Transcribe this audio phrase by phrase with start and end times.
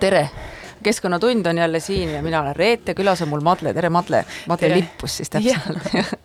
[0.00, 0.30] tere!
[0.82, 4.24] keskkonnatund on jälle siin ja mina olen Reet ja külas on mul Madle, tere Madle,
[4.46, 4.76] Madle Tere.
[4.76, 6.17] Lippus siis täpselt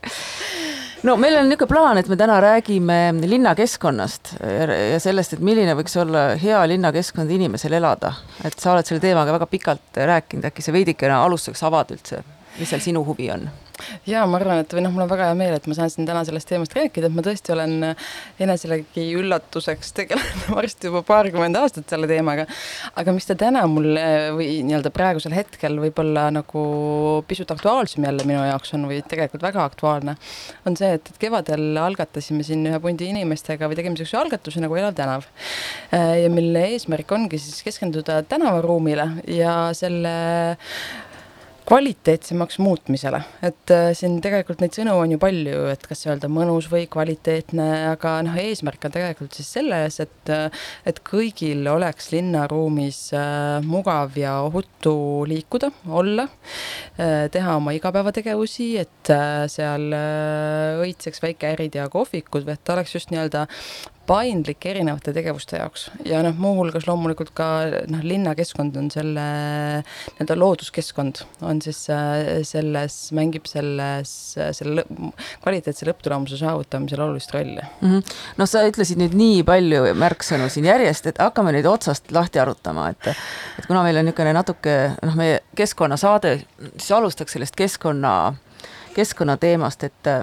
[1.04, 4.36] no meil on niisugune plaan, et me täna räägime linnakeskkonnast
[4.94, 8.14] ja sellest, et milline võiks olla hea linnakeskkond inimesel elada.
[8.44, 12.24] et sa oled selle teemaga väga pikalt rääkinud, äkki sa veidikene alustuseks avad üldse,
[12.60, 13.50] mis seal sinu huvi on?
[14.08, 16.08] Ja ma arvan, et või noh, mul on väga hea meel, et ma saan siin
[16.08, 17.76] täna sellest teemast rääkida, et ma tõesti olen
[18.44, 22.46] eneselegi üllatuseks tegelenud varsti juba paarkümmend aastat selle teemaga.
[23.00, 23.98] aga mis ta täna mul
[24.38, 26.66] või nii-öelda praegusel hetkel võib-olla nagu
[27.28, 30.18] pisut aktuaalsem jälle minu jaoks on või tegelikult väga aktuaalne,
[30.70, 34.78] on see, et, et kevadel algatasime siin ühe pundi inimestega või tegime niisuguse algatuse nagu
[34.78, 35.26] Elav tänav.
[35.92, 40.14] ja mille eesmärk ongi siis keskenduda tänavaruumile ja selle
[41.68, 46.68] kvaliteetsemaks muutmisele, et äh, siin tegelikult neid sõnu on ju palju, et kas öelda mõnus
[46.72, 53.00] või kvaliteetne, aga noh, eesmärk on tegelikult siis selles, et äh, et kõigil oleks linnaruumis
[53.16, 54.96] äh, mugav ja ohutu
[55.30, 62.76] liikuda, olla äh,, teha oma igapäevategevusi, et äh, seal äh, õitseks väikeärid ja kohvikud, et
[62.76, 63.48] oleks just nii-öelda
[64.08, 67.48] paindlik erinevate tegevuste jaoks ja noh, muuhulgas loomulikult ka
[67.92, 69.24] noh, linnakeskkond on selle
[69.84, 74.14] nii-öelda looduskeskkond on siis äh, selles, mängib selles,
[74.58, 74.86] selle
[75.44, 77.62] kvaliteetse lõpptulemuse saavutamisel olulist rolli.
[77.64, 77.90] mm.
[77.90, 78.14] -hmm.
[78.38, 82.90] no sa ütlesid nüüd nii palju märksõnu siin järjest, et hakkame neid otsast lahti arutama,
[82.92, 86.38] et et kuna meil on niisugune natuke noh, meie keskkonnasaade,
[86.78, 88.34] siis alustaks sellest keskkonna,
[88.96, 90.14] keskkonnateemast, et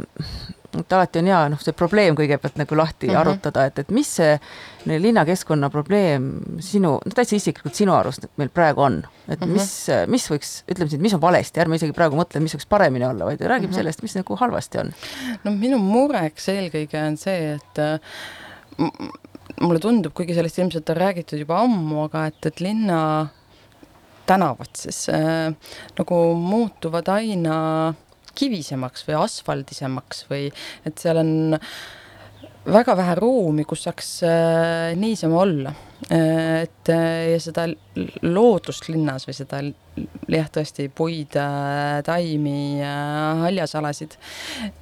[0.79, 3.21] et alati on hea noh, see probleem kõigepealt nagu lahti mm -hmm.
[3.21, 4.39] arutada, et, et mis see
[4.87, 6.29] linnakeskkonna probleem
[6.63, 9.53] sinu, no täitsa isiklikult sinu arust meil praegu on, et mm -hmm.
[9.53, 13.07] mis, mis võiks, ütleme siis, mis on valesti, ärme isegi praegu mõtle, mis võiks paremini
[13.07, 13.75] olla, vaid räägime mm -hmm.
[13.75, 14.93] sellest, mis nagu halvasti on.
[15.45, 17.99] no minu mureks eelkõige on see, et äh,
[19.61, 23.29] mulle tundub, kuigi sellest ilmselt on räägitud juba ammu, aga et, et linna
[24.27, 25.55] tänavad siis äh,
[25.99, 27.95] nagu muutuvad aina
[28.35, 30.49] kivisemaks või asfaldisemaks või
[30.87, 31.33] et seal on
[32.69, 35.73] väga vähe ruumi, kus saaks äh, niisama olla.
[36.11, 37.67] et äh, ja seda
[38.23, 39.61] loodust linnas või seda
[40.33, 44.17] jah, tõesti puid äh,, taimi äh,, haljasalasid,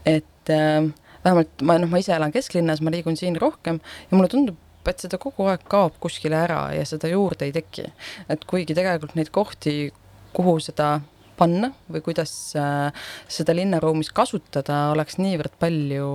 [0.07, 0.87] et äh,
[1.25, 3.81] vähemalt ma noh, ma ise elan kesklinnas, ma liigun siin rohkem
[4.11, 7.89] ja mulle tundub, et seda kogu aeg kaob kuskile ära ja seda juurde ei teki.
[8.31, 9.93] et kuigi tegelikult neid kohti,
[10.37, 11.01] kuhu seda
[11.39, 12.89] panna või kuidas äh,
[13.31, 16.09] seda linnaruumis kasutada, oleks niivõrd palju,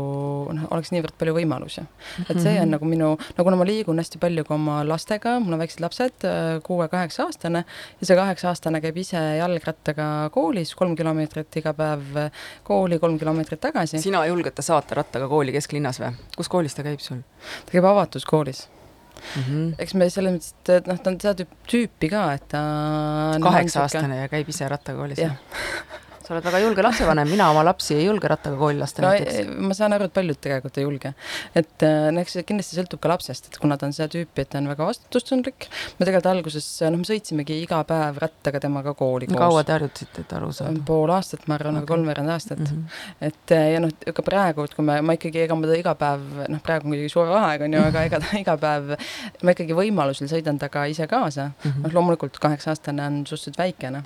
[0.57, 1.85] noh, oleks niivõrd palju võimalusi.
[2.27, 5.57] et see on nagu minu, no kuna ma liigun hästi palju ka oma lastega, mul
[5.57, 6.27] on väiksed lapsed,
[6.67, 7.63] kuue-kaheksa-aastane,
[7.99, 12.21] ja see kaheksa-aastane käib ise jalgrattaga koolis, kolm kilomeetrit iga päev
[12.67, 14.01] kooli, kolm kilomeetrit tagasi.
[14.03, 16.13] sina julged ta saata rattaga kooli kesklinnas või?
[16.37, 17.23] kus koolis ta käib sul?
[17.65, 18.67] ta käib avatud koolis
[19.23, 19.43] mm.
[19.43, 19.73] -hmm.
[19.79, 22.63] eks me selles mõttes, et noh, ta on seda tüüpi ka, et ta
[23.43, 25.23] kaheksa-aastane ja käib ise rattaga koolis?
[26.23, 29.49] sa oled väga julge lapsevanem, mina oma lapsi ei julge rattaga kooli lasta no, näiteks.
[29.67, 31.13] ma saan aru, et paljud tegelikult ei julge.
[31.59, 31.85] et
[32.15, 34.61] no eks see kindlasti sõltub ka lapsest, et kuna ta on seda tüüpi, et ta
[34.61, 35.67] on väga vastutustundlik,
[35.99, 39.41] me tegelikult alguses, noh, me sõitsimegi iga päev rattaga temaga kooli koos.
[39.41, 40.85] kaua te harjutasite, et aru saada?
[40.87, 42.71] pool aastat, ma arvan okay., kolmveerand aastat mm.
[42.71, 43.27] -hmm.
[43.29, 46.25] et ja noh, ka praegu, et kui me, ma ikkagi, ega ma ta iga päev,
[46.47, 48.95] noh, praegu on muidugi suve vaheaeg, on ju, aga ega ta iga päev,
[49.43, 51.87] ma ikkagi võimalusel sõidan temaga ise kaasa mm -hmm..
[51.87, 54.03] noh, loomulikult kaheksa-aastane on suhteliselt väikene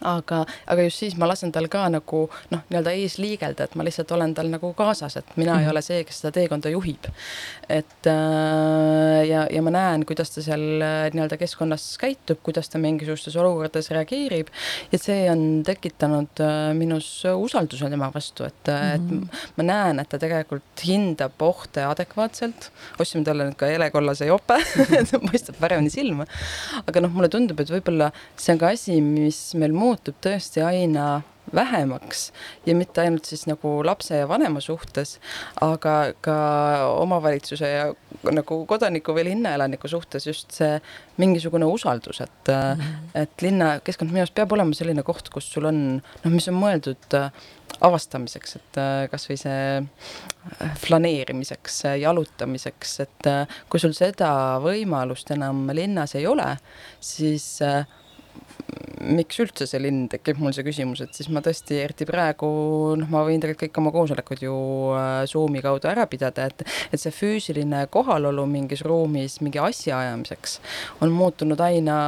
[0.00, 3.86] aga, aga just siis ma lasen tal ka nagu noh, nii-öelda ees liigelda, et ma
[3.86, 5.64] lihtsalt olen tal nagu kaasas, et mina mm -hmm.
[5.64, 7.04] ei ole see, kes seda teekonda juhib.
[7.68, 12.78] et äh, ja, ja ma näen, kuidas ta seal äh, nii-öelda keskkonnas käitub, kuidas ta
[12.78, 14.48] mingisugustes olukordades reageerib
[14.92, 18.94] ja see on tekitanud äh, minus usalduse tema vastu, et mm, -hmm.
[18.94, 19.28] et Mhm.
[19.56, 22.70] ma näen, et ta tegelikult hindab ohte adekvaatselt.
[23.00, 24.58] ostsime talle nüüd ka helekollase jope
[25.30, 26.26] paistab paremini silma.
[26.86, 31.20] aga noh, mulle tundub, et võib-olla see on ka asi, mis meil muutub tõesti aina
[31.54, 32.32] vähemaks
[32.66, 35.16] ja mitte ainult siis nagu lapse ja vanema suhtes,
[35.60, 36.36] aga ka
[37.00, 37.86] omavalitsuse ja
[38.30, 40.78] nagu kodaniku või linnaelaniku suhtes just see
[41.20, 43.22] mingisugune usaldus, et mm, -hmm.
[43.22, 47.18] et linnakeskkond minu arust peab olema selline koht, kus sul on noh, mis on mõeldud
[47.18, 47.30] äh,
[47.80, 53.30] avastamiseks, et äh, kasvõi see äh, flaneerimiseks, jalutamiseks, et
[53.68, 56.56] kui sul seda võimalust enam linnas ei ole,
[57.00, 57.58] siis
[59.00, 62.48] miks üldse see linn, tekib mul see küsimus, et siis ma tõesti, eriti praegu,
[63.00, 64.54] noh, ma võin tegelikult kõik oma koosolekud ju
[64.96, 70.58] äh, Zoomi kaudu ära pidada, et, et see füüsiline kohalolu mingis ruumis mingi asja ajamiseks
[71.04, 72.00] on muutunud aina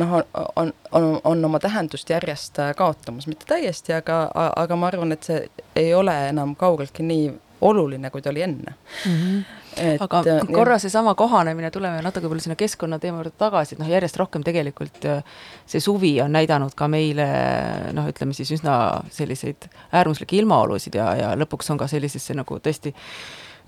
[0.00, 0.18] noh,
[0.56, 5.26] on, on, on oma tähendust järjest äh, kaotamas, mitte täiesti, aga, aga ma arvan, et
[5.30, 5.42] see
[5.78, 9.18] ei ole enam kaugeltki nii oluline, kui ta oli enne mm.
[9.18, 13.82] -hmm et aga äh, korra seesama kohanemine, tuleme natuke võib-olla sinna keskkonnateema juurde tagasi, et
[13.82, 15.22] noh, järjest rohkem tegelikult äh,
[15.66, 17.28] see suvi on näidanud ka meile
[17.96, 18.74] noh, ütleme siis üsna
[19.10, 22.94] selliseid äärmuslikke ilmaolusid ja, ja lõpuks on ka sellisesse nagu tõesti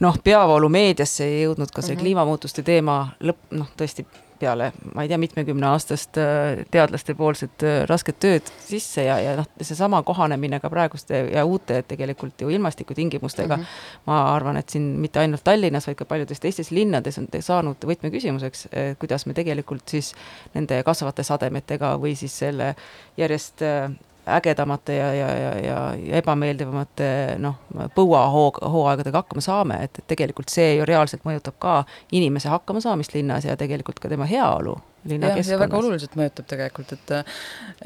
[0.04, 2.02] noh, peavoolumeediasse jõudnud ka see mm -hmm.
[2.02, 4.06] kliimamuutuste teema lõpp, noh, tõesti
[4.38, 9.48] peale, ma ei tea, mitmekümneaastast äh, teadlaste poolset äh, rasket tööd sisse ja, ja noh,
[9.60, 13.62] seesama kohanemine ka praeguste ja uute tegelikult ju ilmastikutingimustega mm.
[13.62, 14.00] -hmm.
[14.06, 18.68] ma arvan, et siin mitte ainult Tallinnas, vaid ka paljudes teistes linnades on saanud võtmeküsimuseks,
[18.98, 20.14] kuidas me tegelikult siis
[20.54, 22.74] nende kasvavate sademetega või siis selle
[23.16, 23.90] järjest äh,
[24.28, 27.58] ägedamate ja, ja, ja, ja, ja ebameeldivamate noh,
[27.94, 31.76] põuahooaegadega hakkama saame, et, et tegelikult see ju reaalselt mõjutab ka
[32.12, 35.52] inimese hakkamasaamist linnas ja tegelikult ka tema heaolu linnakeskkonnas.
[35.52, 37.14] ja väga oluliselt mõjutab tegelikult, et,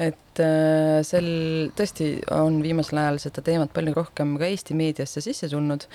[0.09, 1.29] et äh, sel
[1.77, 5.85] tõesti on viimasel ajal seda teemat palju rohkem ka Eesti meediasse sisse tulnud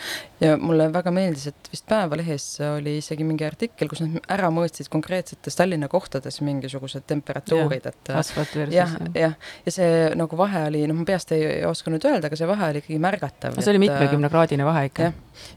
[0.43, 4.91] ja mulle väga meeldis, et vist Päevalehes oli isegi mingi artikkel, kus nad ära mõõtsid
[4.93, 11.01] konkreetsetes Tallinna kohtades mingisugused temperatuurid, et versus jah, jah, ja see nagu vahe oli, noh,
[11.01, 13.59] ma peast ei, ei oska nüüd öelda, aga see vahe oli ikkagi märgatav.
[13.61, 15.11] see oli mitmekümnekraadine vahe ikka.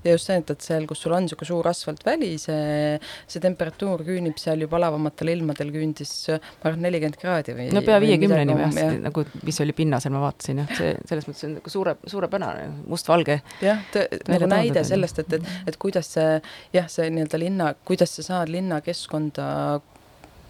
[0.03, 2.97] ja just see, et, et seal, kus sul on niisugune suur asfaltväli, see,
[3.29, 7.81] see temperatuur küünib seal ju palavamatel ilmadel kevadel küündis, ma arvan, nelikümmend kraadi või no
[7.85, 11.53] pea viiekümneni või jah, nagu mis oli pinnasel, ma vaatasin jah, see selles mõttes on
[11.57, 13.39] nagu suure, suurepärane, mustvalge.
[13.63, 13.83] jah,
[14.29, 16.39] nagu näide sellest, et, et, et kuidas see
[16.75, 19.47] jah, see nii-öelda linna, kuidas sa saad linnakeskkonda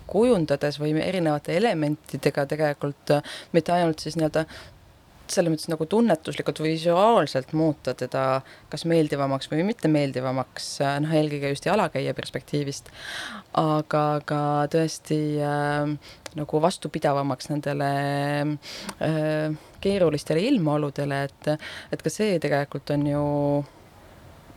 [0.08, 3.18] kujundades või erinevate elementidega tegelikult
[3.56, 4.46] mitte ainult siis nii-öelda
[5.34, 8.42] selles mõttes nagu tunnetuslikult või visuaalselt muuta teda
[8.72, 10.70] kas meeldivamaks või mittemeeldivamaks,
[11.04, 12.92] noh, eelkõige just jalakäija perspektiivist,
[13.60, 14.42] aga ka
[14.74, 15.96] tõesti äh,
[16.38, 17.90] nagu vastupidavamaks nendele
[19.02, 21.50] äh, keerulistele ilmaoludele, et,
[21.94, 23.26] et ka see tegelikult on ju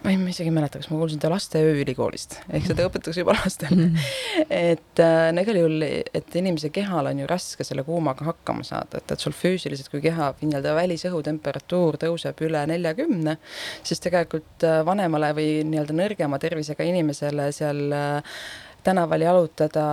[0.02, 3.20] ma ei, ma isegi ei mäleta, kas ma kuulsin seda laste ööülikoolist, ehk seda õpetatakse
[3.20, 3.76] juba lastele.
[3.76, 4.46] -hmm.
[4.48, 9.12] et äh, igal juhul, et inimese kehal on ju raske selle kuumaga hakkama saada, et,
[9.12, 13.36] et sul füüsiliselt, kui keha nii-öelda välisõhu temperatuur tõuseb üle neljakümne,
[13.82, 18.40] siis tegelikult äh, vanemale või nii-öelda nõrgema tervisega inimesele seal äh,
[18.84, 19.84] tänaval jalutada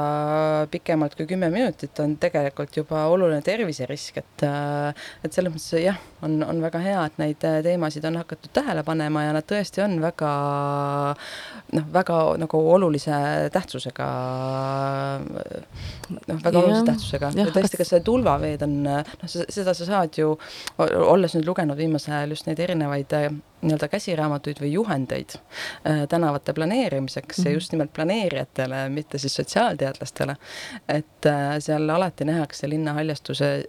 [0.71, 6.39] pikemalt kui kümme minutit on tegelikult juba oluline terviserisk, et et selles mõttes jah, on,
[6.45, 10.31] on väga hea, et neid teemasid on hakatud tähele panema ja nad tõesti on väga
[11.77, 13.17] noh, väga nagu olulise
[13.53, 14.07] tähtsusega,
[16.13, 17.31] noh, väga ja, olulise tähtsusega.
[17.37, 20.33] ja tõesti, kas see tulvaveed on, noh, seda sa saad ju,
[20.77, 23.17] olles nüüd lugenud viimasel ajal just neid erinevaid
[23.61, 27.45] nii-öelda käsiraamatuid või juhendeid äh, tänavate planeerimiseks mm -hmm.
[27.45, 27.55] ja mhm.
[27.55, 30.35] just nimelt planeerijatele, mitte siis sotsiaalteadlastele.
[30.87, 33.63] et äh, seal alati nähakse linnahaljastuse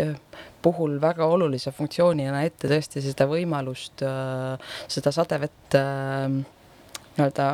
[0.00, 0.16] äh,
[0.62, 4.00] puhul väga olulise funktsioonina ette tõesti seda võimalust
[4.88, 5.76] seda sadevett
[7.16, 7.46] nii-öelda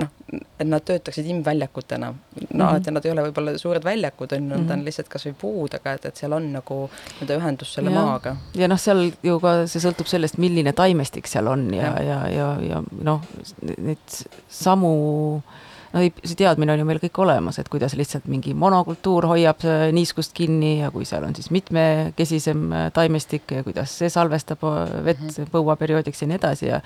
[0.00, 2.06] noh, et nad töötaksid imväljakutena.
[2.06, 2.68] no mm -hmm.
[2.68, 4.84] alati nad ei ole võib-olla suured väljakud, on ju, nad on mhm.
[4.84, 8.00] lihtsalt kasvõi puud, aga et, et seal on nagu nii-öelda ühendus selle ja.
[8.00, 8.36] maaga.
[8.54, 12.20] ja noh, seal ju ka see sõltub sellest, milline taimestik seal on ja, ja, ja,
[12.28, 13.22] ja, ja noh,
[13.62, 14.92] neid samu
[15.36, 15.67] äh,
[15.98, 19.88] no see teadmine on ju meil kõik olemas, et kuidas lihtsalt mingi monokultuur hoiab äh,
[19.94, 24.80] niiskust kinni ja kui seal on siis mitmekesisem äh, taimestik ja kuidas see salvestab äh,
[25.04, 25.52] vett mm -hmm.
[25.54, 26.80] põuaperioodiks ja nii edasi ja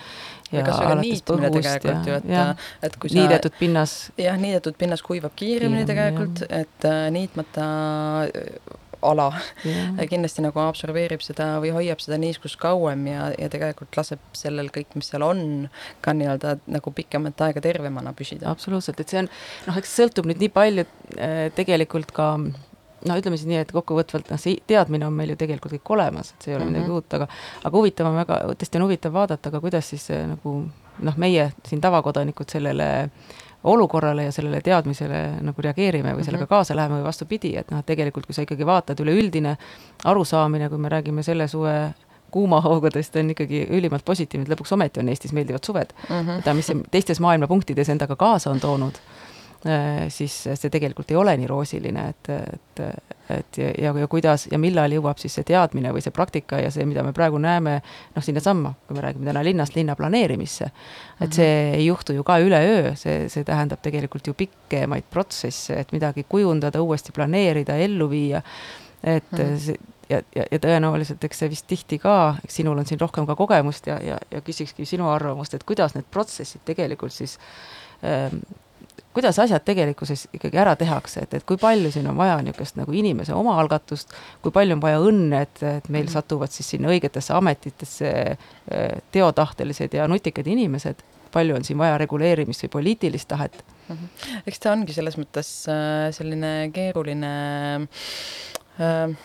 [0.53, 5.03] ja kas ka niitmine tegelikult ju, et, et kui sa niidetud pinnas jah, niidetud pinnas
[5.03, 7.69] kuivab kiiremini tegelikult, et niitmata
[9.03, 9.29] ala
[9.67, 10.01] yeah.
[10.11, 14.97] kindlasti nagu absorbeerib seda või hoiab seda niiskust kauem ja, ja tegelikult laseb sellel kõik,
[14.99, 15.45] mis seal on,
[16.05, 18.51] ka nii-öelda nagu pikemat aega tervemana püsida.
[18.51, 19.31] absoluutselt, et see on
[19.69, 24.31] noh, eks sõltub nüüd nii palju äh, tegelikult ka no ütleme siis nii, et kokkuvõtvalt
[24.31, 26.79] noh, see teadmine on meil ju tegelikult kõik olemas, et see ei ole mm -hmm.
[26.79, 27.29] midagi uut, aga
[27.63, 30.59] aga huvitav on väga, tõesti on huvitav vaadata ka, kuidas siis nagu
[30.99, 36.51] noh, meie siin tavakodanikud sellele äh, olukorrale ja sellele teadmisele nagu reageerime või sellega mhm.
[36.51, 39.57] kaasa läheme või vastupidi, et noh, et tegelikult kui sa ikkagi vaatad, üleüldine
[40.05, 41.77] arusaamine, kui me räägime selle suve
[42.33, 46.15] kuumahoogadest on ikkagi ülimalt positiivne, et lõpuks ometi on Eestis meeldivad suved mm.
[46.15, 46.37] -hmm.
[46.41, 48.99] mida, mis teistes maailma punktides endaga kaasa on toonud
[50.11, 52.81] siis see tegelikult ei ole nii roosiline, et, et,
[53.31, 56.71] et ja, ja, ja kuidas ja millal jõuab siis see teadmine või see praktika ja
[56.75, 57.77] see, mida me praegu näeme,
[58.17, 60.71] noh, sinnasamma, kui me räägime täna linnast, linna planeerimisse.
[61.23, 65.95] et see ei juhtu ju ka üleöö, see, see tähendab tegelikult ju pikemaid protsesse, et
[65.95, 68.43] midagi kujundada, uuesti planeerida, ellu viia.
[69.03, 69.79] et mm see
[70.13, 73.37] ja, ja, ja tõenäoliselt, eks see vist tihti ka, eks sinul on siin rohkem ka
[73.39, 77.39] kogemust ja, ja, ja küsikski sinu arvamust, et kuidas need protsessid tegelikult siis
[78.05, 78.43] ähm,
[79.15, 82.93] kuidas asjad tegelikkuses ikkagi ära tehakse, et, et kui palju siin on vaja niisugust nagu
[82.97, 86.13] inimese omaalgatust, kui palju on vaja õnne, et, et meil -hmm.
[86.13, 91.03] satuvad siis sinna õigetesse ametitesse äh, teotahtelised ja nutikad inimesed,
[91.33, 93.97] palju on siin vaja reguleerimist või poliitilist tahet mm?
[93.97, 94.43] -hmm.
[94.47, 97.35] eks ta ongi selles mõttes äh, selline keeruline
[98.81, 99.17] äh,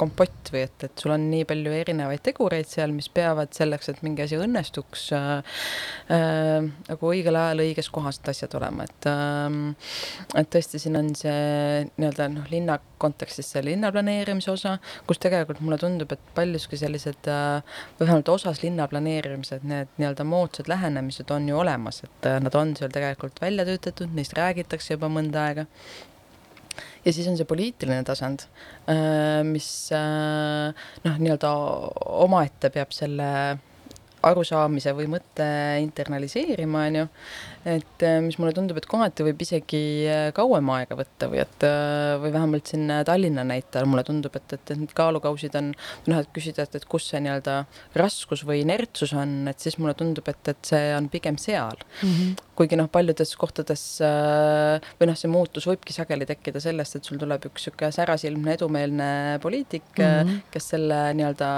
[0.00, 4.02] kompott või et, et sul on nii palju erinevaid tegureid seal, mis peavad selleks, et
[4.06, 5.56] mingi asi õnnestuks äh,
[6.14, 11.12] äh, nagu õigel ajal õiges kohas need asjad olema, et äh, et tõesti, siin on
[11.18, 14.76] see nii-öelda noh, linna kontekstis see linna planeerimise osa,
[15.08, 20.26] kus tegelikult mulle tundub, et paljuski sellised äh, või vähemalt osas linna planeerimised, need nii-öelda
[20.28, 24.96] moodsad lähenemised on ju olemas, et äh, nad on seal tegelikult välja töötatud, neist räägitakse
[24.96, 25.66] juba mõnda aega
[27.04, 28.46] ja siis on see poliitiline tasand,
[28.90, 31.52] äh, mis äh, noh, nii-öelda
[32.26, 33.30] omaette peab selle
[34.26, 35.46] arusaamise või mõtte
[35.80, 37.04] internaliseerima, on ju
[37.68, 41.64] et äh, mis mulle tundub, et kohati võib isegi äh, kauem aega võtta või et
[41.66, 45.72] äh, või vähemalt siin Tallinna näitel mulle tundub, et, et, et need kaalukausid on
[46.08, 47.58] noh, et küsida, et, et kus see nii-öelda
[48.00, 52.14] raskus või inertsus on, et siis mulle tundub, et, et see on pigem seal mm.
[52.14, 52.46] -hmm.
[52.56, 57.44] kuigi noh, paljudes kohtades või noh, see muutus võibki sageli tekkida sellest, et sul tuleb
[57.50, 59.10] üks niisugune särasilmne edumeelne
[59.42, 60.40] poliitik mm, -hmm.
[60.50, 61.52] kes selle nii-öelda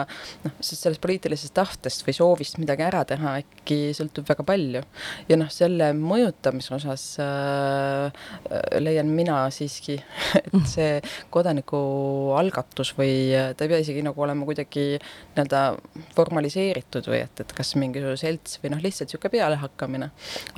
[0.49, 4.82] noh, sellest poliitilisest tahtest või soovist midagi ära teha äkki sõltub väga palju
[5.30, 8.12] ja noh, selle mõjutamise osas äh,
[8.80, 9.99] leian mina siiski,
[10.40, 10.66] et mm.
[10.68, 11.00] see
[11.32, 13.14] kodanikualgatus või
[13.56, 15.62] ta ei pea isegi nagu olema kuidagi nii-öelda
[16.16, 20.11] formaliseeritud või et, et kas mingisugune selts või noh, lihtsalt niisugune pealehakkamine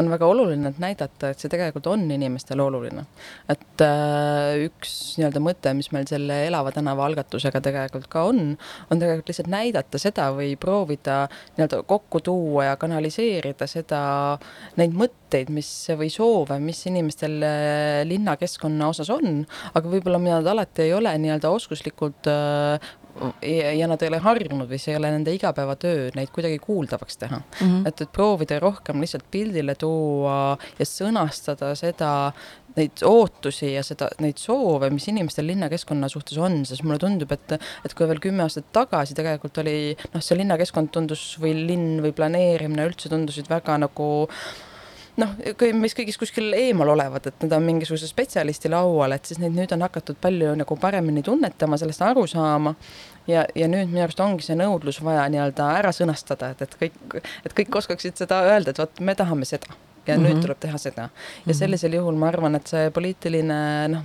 [0.03, 3.07] on väga oluline, et näidata, et see tegelikult on inimestele oluline.
[3.49, 8.55] et äh, üks nii-öelda mõte, mis meil selle Elava tänava algatusega tegelikult ka on,
[8.91, 11.25] on tegelikult lihtsalt näidata seda või proovida
[11.57, 14.03] nii-öelda kokku tuua ja kanaliseerida seda,
[14.81, 20.47] neid mõtteid, mõtteid, mis või soove, mis inimestel äh, linnakeskkonna osas on, aga võib-olla nad
[20.47, 22.79] alati ei ole nii-öelda oskuslikult äh,
[23.43, 27.39] ja nad ei ole harjunud või see ei ole nende igapäevatöö neid kuidagi kuuldavaks teha
[27.39, 27.61] mm.
[27.61, 27.87] -hmm.
[27.87, 32.33] et, et proovida rohkem lihtsalt pildile tuua ja sõnastada seda,
[32.75, 37.55] neid ootusi ja seda, neid soove, mis inimestel linnakeskkonna suhtes on, sest mulle tundub, et,
[37.87, 42.15] et kui veel kümme aastat tagasi tegelikult oli noh, see linnakeskkond tundus või linn või
[42.15, 44.74] planeerimine üldse tundusid väga nagu äh,
[45.21, 45.35] noh,
[45.79, 49.73] mis kõigis kuskil eemal olevad, et need on mingisuguse spetsialisti laual, et siis neid nüüd
[49.77, 52.75] on hakatud palju nagu paremini tunnetama, sellest aru saama.
[53.31, 57.21] ja, ja nüüd minu arust ongi see nõudlus vaja nii-öelda ära sõnastada, et, et kõik,
[57.47, 59.73] et kõik oskaksid seda öelda, et vot me tahame seda
[60.07, 60.29] ja mm -hmm.
[60.29, 61.03] nüüd tuleb teha seda.
[61.03, 61.59] ja mm -hmm.
[61.59, 64.03] sellisel juhul ma arvan, et see poliitiline noh,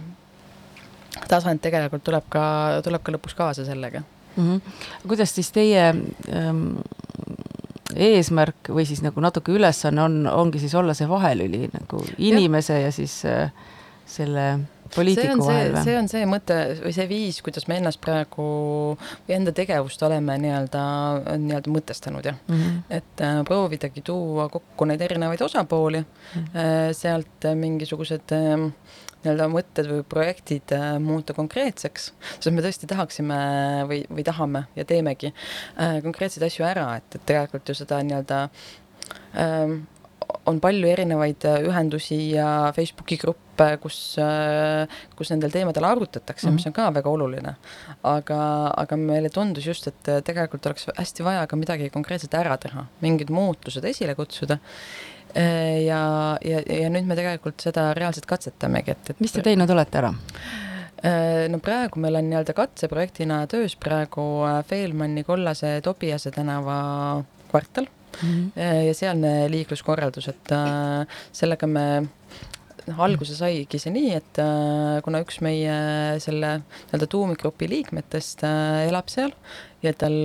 [1.27, 2.43] tasand tegelikult tuleb ka,
[2.83, 4.01] tuleb ka lõpuks kaasa sellega
[4.35, 4.43] mm.
[4.43, 4.61] -hmm.
[5.07, 6.77] kuidas siis teie ähm,
[7.95, 12.89] eesmärk või siis nagu natuke ülesanne on, ongi siis olla see vahelüli nagu inimese ja,
[12.89, 13.53] ja siis äh,
[14.09, 14.59] selle
[14.95, 15.83] poliitiku vahel või?
[15.85, 18.45] see on see mõte või see viis, kuidas me ennast praegu
[19.27, 20.83] või enda tegevust oleme nii-öelda,
[21.43, 22.55] nii-öelda mõtestanud jah mm.
[22.55, 22.79] -hmm.
[22.99, 26.57] et äh, proovidagi tuua kokku neid erinevaid osapooli mm, -hmm.
[26.57, 28.71] äh, sealt mingisugused äh,
[29.23, 33.39] nii-öelda mõtted või projektid äh, muuta konkreetseks, sest me tõesti tahaksime
[33.89, 38.45] või, või tahame ja teemegi äh, konkreetseid asju ära, et, et tegelikult ju seda nii-öelda
[39.35, 39.81] ähm,
[40.47, 44.15] on palju erinevaid äh, ühendusi ja Facebooki gruppe, kus,
[45.19, 46.55] kus nendel teemadel arutatakse mm, -hmm.
[46.61, 47.55] mis on ka väga oluline.
[48.03, 48.39] aga,
[48.77, 53.29] aga meile tundus just, et tegelikult oleks hästi vaja ka midagi konkreetset ära teha, mingid
[53.29, 56.01] muutused esile kutsuda Äh, ja,
[56.45, 60.13] ja, ja nüüd me tegelikult seda reaalselt katsetamegi, et, et mis te teinud olete ära?
[60.99, 67.87] Äh, no praegu meil on nii-öelda katseprojektina töös praegu äh, Feelmanni kollase Tobiase tänava kvartal
[67.87, 68.63] mm -hmm.
[68.87, 70.51] ja sealne liikluskorraldus, et
[71.31, 71.85] sellega me
[72.87, 74.41] noh, alguse saigi see nii, et
[75.03, 78.43] kuna üks meie selle nii-öelda tuumikgrupi liikmetest
[78.89, 79.31] elab seal
[79.83, 80.17] ja tal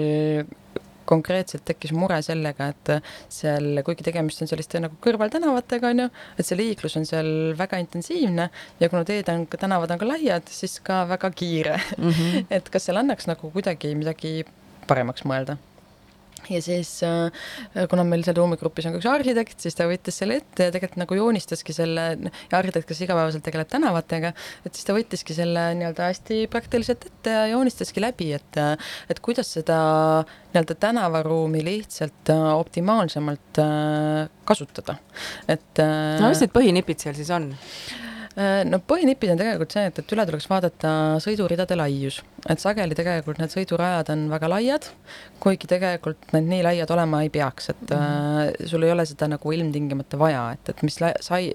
[1.08, 2.92] konkreetselt tekkis mure sellega, et
[3.32, 6.08] seal, kuigi tegemist on selliste nagu kõrvaltänavatega, on ju,
[6.38, 8.49] et see liiklus on seal väga intensiivne
[8.80, 12.11] ja kuna teed on, tänavad on ka laiad, siis ka väga kiire mm.
[12.11, 12.46] -hmm.
[12.56, 14.44] et kas seal annaks nagu kuidagi midagi
[14.88, 15.56] paremaks mõelda
[16.50, 20.38] ja siis äh, kuna meil seal ruumigrupis on ka üks arhitekt, siis ta võttis selle
[20.40, 24.32] ette ja tegelikult nagu joonistaski selle, ja arhitekt, kes igapäevaselt tegeleb tänavatega,
[24.64, 28.60] et siis ta võttiski selle nii-öelda hästi praktiliselt ette ja joonistaski läbi, et
[29.10, 29.78] et kuidas seda
[30.52, 34.98] nii-öelda tänavaruumi lihtsalt äh, optimaalsemalt äh, kasutada,
[35.48, 37.52] et no mis need põhinipid seal siis on?
[38.34, 40.90] Äh, no põhinipid on tegelikult see, et, et üle tuleks vaadata
[41.22, 42.16] sõiduridade laius,
[42.50, 44.88] et sageli tegelikult need sõidurajad on väga laiad,
[45.42, 48.64] kuigi tegelikult need nii laiad olema ei peaks, et mm -hmm.
[48.64, 51.52] äh, sul ei ole seda nagu ilmtingimata vaja, et, et mis sai,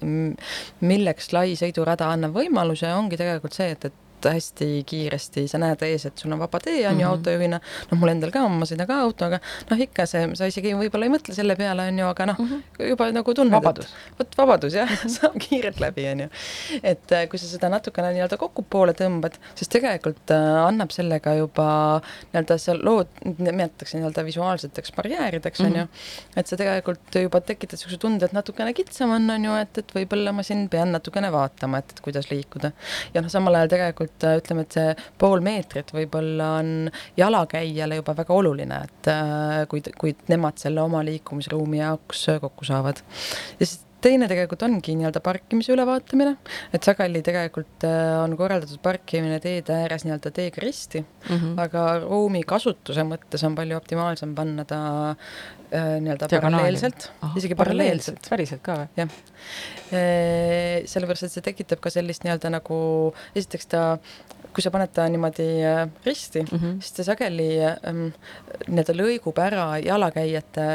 [0.80, 6.06] milleks lai sõidurada annab võimaluse, ongi tegelikult see, et, et hästi kiiresti, sa näed ees,
[6.10, 7.14] et sul on vaba tee, on ju, mhm.
[7.14, 7.60] autojuhina,
[7.92, 9.40] noh, mul endal ka, ma sõidan ka autoga,
[9.72, 12.52] noh, ikka see, sa isegi võib-olla ei mõtle selle peale, on ju, aga noh mm,
[12.52, 12.90] -hmm.
[12.92, 16.30] juba nagu tunned, et vot vabadus jah, saab kiirelt läbi, on ju.
[16.84, 21.36] et äh, kui sa seda natukene nii-öelda kokku poole tõmbad, siis tegelikult äh, annab sellega
[21.40, 21.70] juba
[22.34, 26.40] nii-öelda seal lood, nimetatakse nii-öelda visuaalseteks barjäärideks, on ju, mhm.
[26.40, 29.94] et sa tegelikult juba tekitad niisuguse tunde, et natukene kitsam on, on ju, et, et
[29.96, 32.72] võib-olla ma siin pean natukene vaatama, et, et kuidas liikuda.
[33.14, 36.72] ja noh, samal ajal tegelikult tegelikult äh, ütleme, et see pool meetrit võib-olla on
[37.18, 43.04] jalakäijale juba väga oluline, et äh, kui, kui nemad selle oma liikumisruumi jaoks kokku saavad.
[43.60, 46.36] ja siis teine tegelikult ongi nii-öelda parkimise ülevaatamine,
[46.76, 51.54] et sageli tegelikult äh, on korraldatud parkimine teede ääres nii-öelda teega risti mm, -hmm.
[51.66, 58.30] aga ruumi kasutuse mõttes on palju optimaalsem panna ta äh, nii-öelda paralleelselt, isegi paralleelselt.
[58.30, 58.90] päriselt ka või?
[59.04, 59.10] jah
[59.92, 60.84] e,.
[60.88, 62.80] sellepärast, et see tekitab ka sellist nii-öelda nagu,
[63.36, 63.84] esiteks ta
[64.54, 65.50] kui sa paned ta niimoodi
[66.06, 66.80] risti mm, -hmm.
[66.80, 68.10] siis ta sageli ähm,
[68.68, 70.66] nii-öelda lõigub ära jalakäijate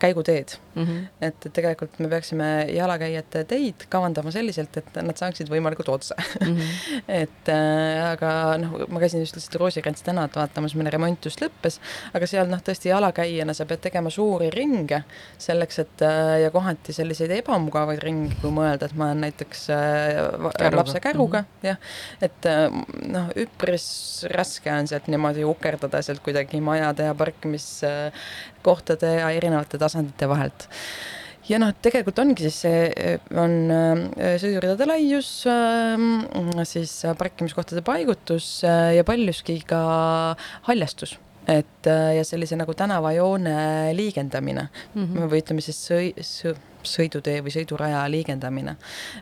[0.00, 0.84] käiguteed mm.
[0.84, 1.06] -hmm.
[1.20, 6.56] et, et tegelikult me peaksime jalakäijate teid kavandama selliselt, et nad saaksid võimalikult otse mm.
[6.56, 7.02] -hmm.
[7.22, 11.80] et äh, aga noh, ma käisin just lihtsalt Roosikrantsi tänavat vaatamas, mille remont just lõppes,
[12.14, 15.02] aga seal noh, tõesti jalakäijana sa pead tegema suuri ringe
[15.38, 20.72] selleks, et äh, ja kohati selliseid ebamugavaid ringe, kui mõelda, et ma olen näiteks äh,
[20.74, 21.66] lapse käruga mm, -hmm.
[21.66, 21.76] jah,
[22.22, 22.70] et äh,
[23.12, 23.86] noh, üpris
[24.30, 27.14] raske on sealt niimoodi ukerdada sealt kuidagi majade ja
[28.60, 30.68] parkimiskohtade ja erinevate tasandite vahelt
[31.48, 36.20] ja noh, tegelikult ongi siis see, on äh, sõiduridade laius, ähm,
[36.64, 40.36] siis parkimiskohtade paigutus äh, ja paljuski ka
[40.68, 45.30] haljastus et äh, ja sellise nagu tänavajoone liigendamine mm -hmm.
[45.30, 46.14] või ütleme siis sõi-,
[46.84, 48.76] sõidutee või sõiduraja liigendamine.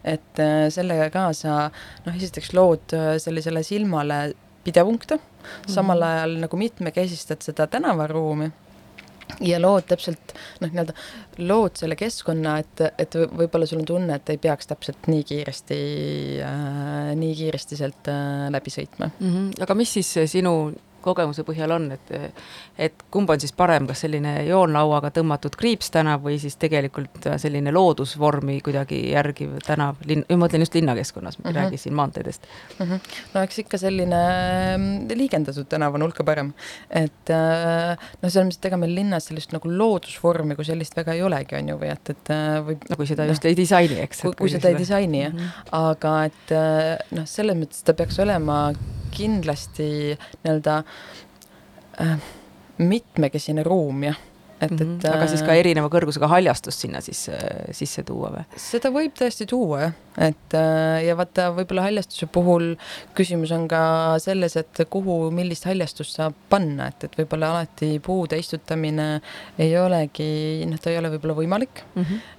[0.05, 1.71] et sellega ka sa
[2.05, 5.73] noh, esiteks lood sellisele silmale pidepunkte mm, -hmm.
[5.75, 8.51] samal ajal nagu mitmekesistad seda tänavaruumi
[9.45, 10.95] ja lood täpselt noh, nii-öelda
[11.49, 15.79] lood selle keskkonna, et, et võib-olla sul on tunne, et ei peaks täpselt nii kiiresti
[16.45, 19.33] äh,, nii kiiresti sealt äh, läbi sõitma mm.
[19.33, 19.65] -hmm.
[19.67, 20.55] aga mis siis sinu
[21.03, 22.13] kogemuse põhjal on, et
[22.79, 28.61] et kumb on siis parem, kas selline joonlauaga tõmmatud kriipstänav või siis tegelikult selline loodusvormi
[28.65, 31.65] kuidagi järgiv tänav, linn, ma mõtlen just linnakeskkonnas, ma ei mm -hmm.
[31.65, 32.47] räägi siin maanteedest
[32.79, 32.87] mm.
[32.87, 33.01] -hmm.
[33.35, 34.23] no eks ikka selline
[34.77, 36.53] mm, liigendatud tänav on hulka parem,
[36.91, 41.13] et äh, noh, selles mõttes, et ega meil linnas sellist nagu loodusvormi kui sellist väga
[41.13, 44.01] ei olegi, on ju, või et, et äh, või no kui seda just ei disaini,
[44.01, 44.23] eks.
[44.23, 47.95] kui, kui seda ei disaini, jah mm -hmm., aga et äh, noh, selles mõttes ta
[47.95, 48.73] peaks olema
[49.19, 50.81] kindlasti nii-öelda
[52.01, 52.17] äh,
[52.79, 54.19] mitmekesine ruum, jah
[54.65, 57.25] et et aga siis ka äh, erineva kõrgusega haljastust sinna siis
[57.77, 58.45] sisse tuua või?
[58.61, 59.95] seda võib tõesti tuua jah,
[60.29, 62.73] et äh, ja vaata, võib-olla haljastuse puhul
[63.19, 63.83] küsimus on ka
[64.23, 69.09] selles, et kuhu, millist haljastust saab panna, et, et võib-olla alati puude istutamine
[69.61, 70.29] ei olegi,
[70.69, 72.03] noh, ta ei ole võib-olla võimalik mm.
[72.03, 72.35] -hmm.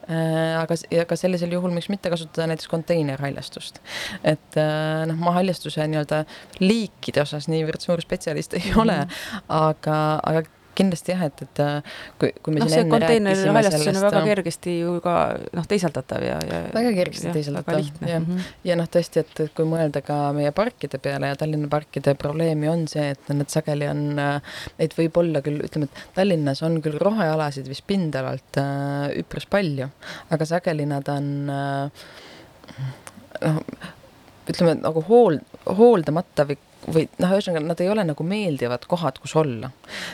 [0.59, 3.79] aga, aga sellisel juhul miks mitte kasutada näiteks konteinerhaljastust.
[4.23, 6.23] et noh, ma haljastuse nii-öelda
[6.59, 8.81] liikide osas niivõrd suur spetsialist ei mm -hmm.
[8.81, 8.97] ole,
[9.47, 13.99] aga, aga kindlasti jah, et, et äh, kui, kui me no, siin enne rääkisime sellest.
[13.99, 15.15] on väga äh, kergesti ju ka
[15.57, 16.61] noh, teisaldatav ja, ja.
[16.75, 18.23] väga kergesti teisaldatav, jah.
[18.23, 18.47] Mhm.
[18.67, 22.85] ja noh, tõesti, et kui mõelda ka meie parkide peale ja Tallinna parkide probleemi on
[22.91, 26.99] see, et need sageli on, äh, neid võib olla küll, ütleme, et Tallinnas on küll
[27.01, 29.89] rohealasid vist pindalalt äh, üpris palju,
[30.33, 32.09] aga sageli nad on äh,
[33.45, 33.61] noh,
[34.49, 35.39] ütleme nagu hool,
[35.77, 39.71] hooldamata või või noh, ühesõnaga nad ei ole nagu meeldivad kohad, kus olla.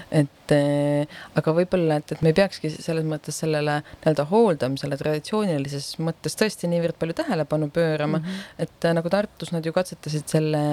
[0.09, 5.95] et äh, aga võib-olla, et, et me ei peakski selles mõttes sellele nii-öelda hooldamisele traditsioonilises
[6.05, 8.65] mõttes tõesti niivõrd palju tähelepanu pöörama mm, -hmm.
[8.65, 10.63] et äh, nagu Tartus nad ju katsetasid selle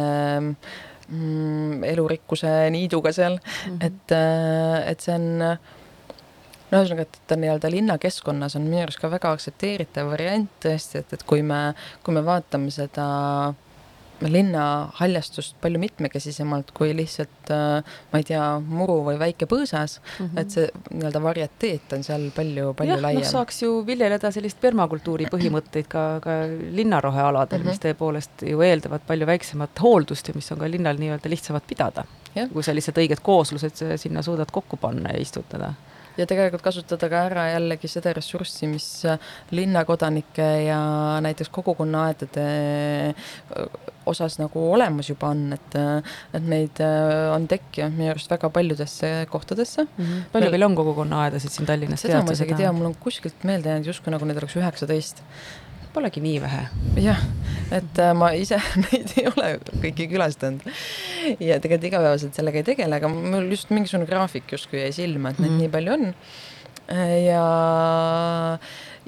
[0.40, 3.86] mm, elurikkuse niiduga seal mm, -hmm.
[3.86, 5.28] et äh,, et see on
[6.72, 11.12] no ühesõnaga, et ta nii-öelda linnakeskkonnas on minu arust ka väga aktsepteeritav variant tõesti, et,
[11.12, 13.06] et kui me, kui me vaatame seda
[13.52, 13.61] linna
[14.98, 20.40] haljastust palju mitmekesisemalt kui lihtsalt äh, ma ei tea, muru või väike põõsas mm, -hmm.
[20.40, 24.60] et see nii-öelda varieteet on seal palju, palju jah, laiem noh, saaks ju viljeleda sellist
[24.62, 27.70] permakultuuri põhimõtteid ka, ka linnarohealadel mm, -hmm.
[27.70, 32.04] mis tõepoolest ju eeldavad palju väiksemat hooldust ja mis on ka linnal nii-öelda lihtsamad pidada.
[32.52, 35.74] kui sa lihtsalt õiged kooslused sinna suudad kokku panna ja istutada
[36.18, 38.88] ja tegelikult kasutada ka ära jällegi seda ressurssi, mis
[39.54, 40.82] linnakodanike ja
[41.24, 42.46] näiteks kogukonnaaedade
[44.10, 45.76] osas nagu olemas juba on, et,
[46.34, 46.82] et neid
[47.34, 50.04] on tekkinud minu arust väga paljudesse kohtadesse mm.
[50.04, 50.22] -hmm.
[50.32, 52.02] palju meil on kogukonnaaedasid siin Tallinnas?
[52.02, 55.22] seda ma isegi ei tea, mul on kuskilt meelde jäänud justkui nagu neid oleks üheksateist
[55.94, 56.62] polegi nii vähe.
[57.04, 57.20] jah,
[57.74, 59.50] et äh, ma ise neid ei ole
[59.82, 60.64] kõiki külastanud
[61.38, 65.42] ja tegelikult igapäevaselt sellega ei tegele, aga mul just mingisugune graafik justkui jäi silma, et
[65.42, 65.66] neid mm -hmm.
[65.66, 66.14] nii palju on.
[67.24, 67.42] ja,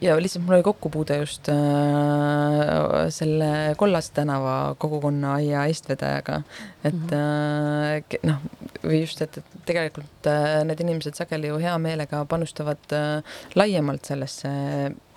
[0.00, 6.42] ja lihtsalt mul oli kokkupuude just äh, selle Kollase tänava kogukonna aia eestvedajaga,
[6.84, 8.14] et mm -hmm.
[8.14, 8.38] äh, noh,
[8.84, 14.04] või just, et, et tegelikult äh, need inimesed sageli ju hea meelega panustavad äh, laiemalt
[14.04, 14.48] sellesse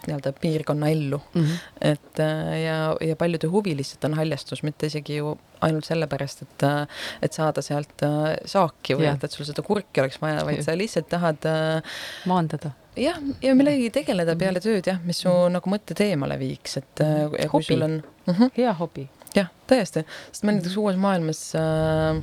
[0.07, 1.43] nii-öelda piirkonna ellu mm.
[1.43, 1.59] -hmm.
[1.91, 6.63] et äh, ja, ja paljude huvi lihtsalt on haljastus, mitte isegi ju ainult sellepärast, et,
[6.63, 10.63] äh, et saada sealt äh, saaki või et, et sul seda kurki oleks vaja, vaid
[10.65, 11.49] sa lihtsalt tahad
[12.25, 15.59] maandada jah, ja millegagi tegeleda peale tööd jah, mis su mm -hmm.
[15.59, 17.63] nagu mõtted eemale viiks, et ja kui hobi.
[17.63, 18.51] sul on mm -hmm.
[18.57, 22.19] hea hobi jah, täiesti, sest meil näiteks uues maailmas äh,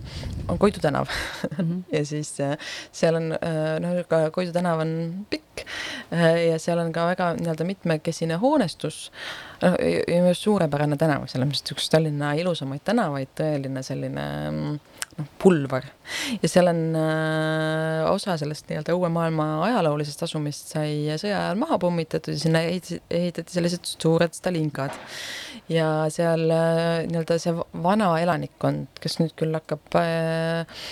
[0.48, 1.82] on Koidu tänav mm -hmm.
[1.96, 2.56] ja siis äh,
[2.92, 5.64] seal on äh, noh, ka Koidu tänav on pikk
[6.12, 9.12] äh, ja seal on ka väga nii-öelda mitmekesine hoonestus
[9.64, 9.74] äh,.
[10.08, 15.86] ja just suurepärane tänav, mõttes, et üks Tallinna ilusamaid tänavaid, tõeline selline äh, noh, pulvar.
[16.42, 21.78] ja seal on äh, osa sellest nii-öelda uue maailma ajaloolisest asumist sai sõja ajal maha
[21.82, 24.96] pommitatud ja sinna ehitati, ehitati sellised suured stalinkad.
[25.72, 30.82] Ja seal äh, nii-öelda see vana elanikkond, kes nüüd küll hakkab äh,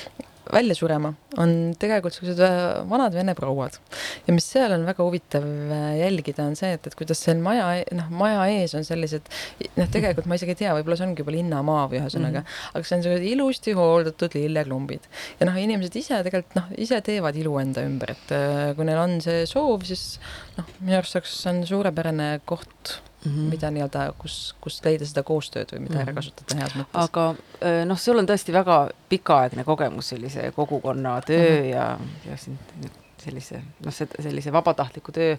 [0.53, 3.77] välja surema, on tegelikult sellised äh, vanad vene prouad.
[4.27, 5.45] ja mis seal on väga huvitav
[5.99, 9.29] jälgida, on see, et, et kuidas seal maja, e-, noh, maja ees on sellised,
[9.77, 12.73] noh, tegelikult ma isegi ei tea, võib-olla see ongi juba linnamaa või ühesõnaga mm, -hmm.
[12.73, 15.09] aga see on sellised ilusti hooldatud lilleklumbid.
[15.39, 18.37] ja noh, inimesed ise tegelikult noh, ise teevad ilu enda ümber, et
[18.77, 20.17] kui neil on see soov, siis
[20.57, 23.51] noh, minu arust see on suurepärane koht mm, -hmm.
[23.51, 26.09] mida nii-öelda, kus, kus leida seda koostööd või mida mm -hmm.
[26.09, 27.05] ära kasutada heas mõttes.
[27.05, 27.29] aga
[27.61, 31.71] äh, noh, sul on tõesti väga pikaaegne kogemus sellise kogukonna töö mm -hmm.
[31.71, 31.99] ja,
[32.31, 32.59] ja siin
[33.23, 35.37] sellise noh, sellise vabatahtliku töö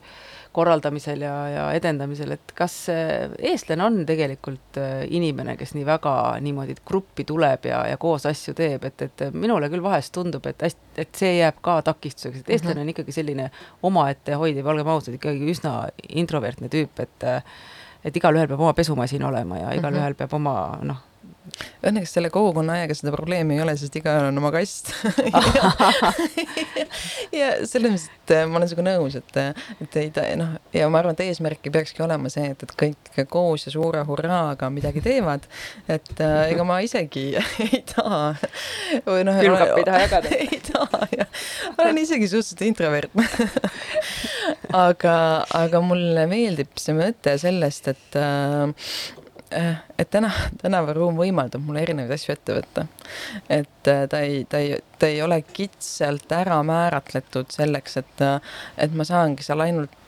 [0.54, 6.14] korraldamisel ja, ja edendamisel, et kas eestlane on tegelikult äh, inimene, kes nii väga
[6.46, 10.68] niimoodi gruppi tuleb ja, ja koos asju teeb, et, et minule küll vahest tundub, et
[10.68, 12.90] hästi, et see jääb ka takistuseks, et eestlane mm -hmm.
[12.90, 13.52] on ikkagi selline
[13.90, 15.74] omaette hoidev, olgem ausad, ikkagi üsna
[16.10, 17.30] introvertne tüüp, et
[18.04, 20.18] et igalühel peab oma pesumasin olema ja igalühel mm -hmm.
[20.18, 21.02] peab oma noh,
[21.84, 24.94] Õnneks selle kogukonna ajaga seda probleemi ei ole, sest igaühel on oma kast
[27.40, 29.40] ja selles mõttes, et äh, ma olen sinuga nõus, et,
[29.84, 33.20] et ei ta noh, ja ma arvan, et eesmärk peakski olema see, et, et kõik
[33.34, 35.48] koos ja suure hurraaga midagi teevad.
[35.92, 37.26] et äh, ega ma isegi
[37.68, 38.36] ei taha
[39.08, 39.42] või noh.
[39.44, 41.28] külmkappi ei taha jagada ei taha ja
[41.78, 43.28] olen isegi suhteliselt introvertne
[44.86, 45.18] aga,
[45.60, 49.20] aga mulle meeldib see mõte sellest, et äh,
[49.54, 52.86] et täna, tänavaruum võimaldab mulle erinevaid asju ette võtta.
[53.50, 58.24] et eh, ta ei, ta ei, ta ei ole kitsalt ära määratletud selleks, et,
[58.78, 60.00] et ma saangi seal ainult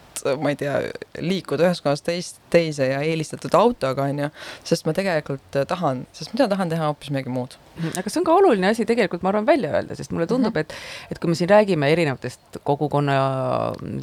[0.41, 0.77] ma ei tea,
[1.19, 4.29] liikuda ühest kohast teist, teise ja eelistatud autoga, on ju,
[4.67, 7.57] sest ma tegelikult tahan, sest mina tahan teha hoopis midagi muud.
[7.91, 10.73] aga see on ka oluline asi tegelikult, ma arvan, välja öelda, sest mulle tundub, et
[11.11, 13.17] et kui me siin räägime erinevatest kogukonna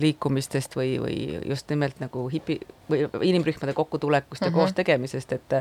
[0.02, 2.60] liikumistest või, või just nimelt nagu hipi
[2.92, 4.60] või inimrühmade kokkutulekust ja mm -hmm.
[4.60, 5.52] koos tegemisest, et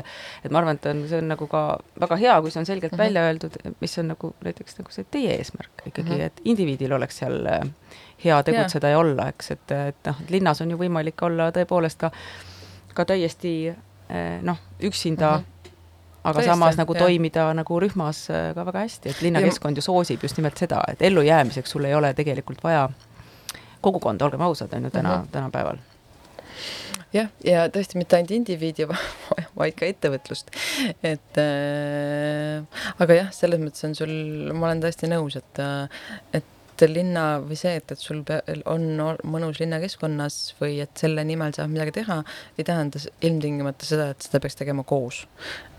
[0.44, 1.62] et ma arvan, et on, see on nagu ka
[2.00, 3.04] väga hea, kui see on selgelt mm -hmm.
[3.04, 6.26] välja öeldud, mis on nagu näiteks nagu see teie eesmärk ikkagi mm, -hmm.
[6.26, 7.60] et indiviidil oleks seal äh,
[8.24, 12.00] hea tegutseda ja, ja olla, eks, et, et noh, linnas on ju võimalik olla tõepoolest
[12.00, 12.12] ka,
[12.94, 15.78] ka täiesti eh, noh, üksinda mm, -hmm.
[16.22, 17.06] aga Tõesti, samas nagu jah.
[17.06, 21.02] toimida nagu rühmas eh, ka väga hästi, et linnakeskkond ju soosib just nimelt seda, et
[21.02, 22.88] ellujäämiseks sul ei ole tegelikult vaja
[23.80, 25.32] kogukonda, olgem ausad, on ju täna mm, -hmm.
[25.32, 25.76] tänapäeval
[27.12, 28.86] jah, ja tõesti mitte ainult indiviidi,
[29.58, 30.50] vaid ka ettevõtlust.
[31.02, 32.64] et äh,
[32.98, 34.12] aga jah, selles mõttes on sul,
[34.52, 35.62] ma olen täiesti nõus, et,
[36.32, 36.44] et
[36.90, 38.22] linna või see, et, et sul
[38.70, 38.84] on
[39.28, 42.20] mõnus linnakeskkonnas või et selle nimel saab midagi teha,
[42.58, 45.26] ei tähenda ilmtingimata seda, et seda peaks tegema koos.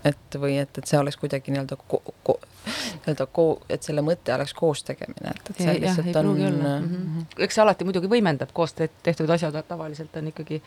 [0.04, 2.36] et või et, et see oleks kuidagi nii-öelda ko-, ko,
[2.66, 6.34] nii-öelda ko-, et selle mõte oleks koos tegemine, et, et see ei, lihtsalt jah, on.
[6.36, 7.30] Mm -hmm.
[7.46, 10.60] eks see alati muidugi võimendab, koos tehtud asjad tavaliselt on ikkagi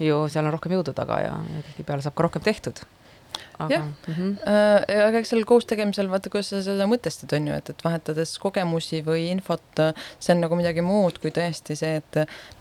[0.00, 1.32] ju seal on rohkem jõudu taga ja
[1.70, 2.84] tihtipeale saab ka rohkem tehtud
[3.58, 3.84] aga Jah.
[3.84, 4.32] mm -hmm.
[5.06, 8.36] Aga eks seal koos tegemisel vaata, kuidas sa seda mõtestad, on ju, et, et vahetades
[8.38, 9.82] kogemusi või infot,
[10.18, 12.20] see on nagu midagi muud kui tõesti see, et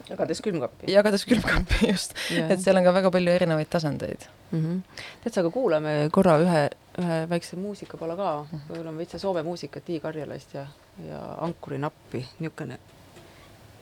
[0.09, 4.63] jagades külmkappi jagades külmkappi just, et seal on ka väga palju erinevaid tasandeid mm.
[4.63, 4.81] -hmm.
[5.23, 6.63] tead sa, aga kuulame korra ühe,
[7.01, 8.31] ühe väikse muusikapala ka,
[8.67, 10.67] kuulame veitsa Soome muusikat, Tiit Karjalaist ja,
[11.07, 12.79] ja Ankuri nappi, niisugune,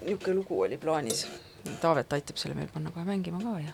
[0.01, 1.27] niisugune lugu oli plaanis.
[1.81, 3.71] Taavet aitab selle meil panna kohe mängima ka ja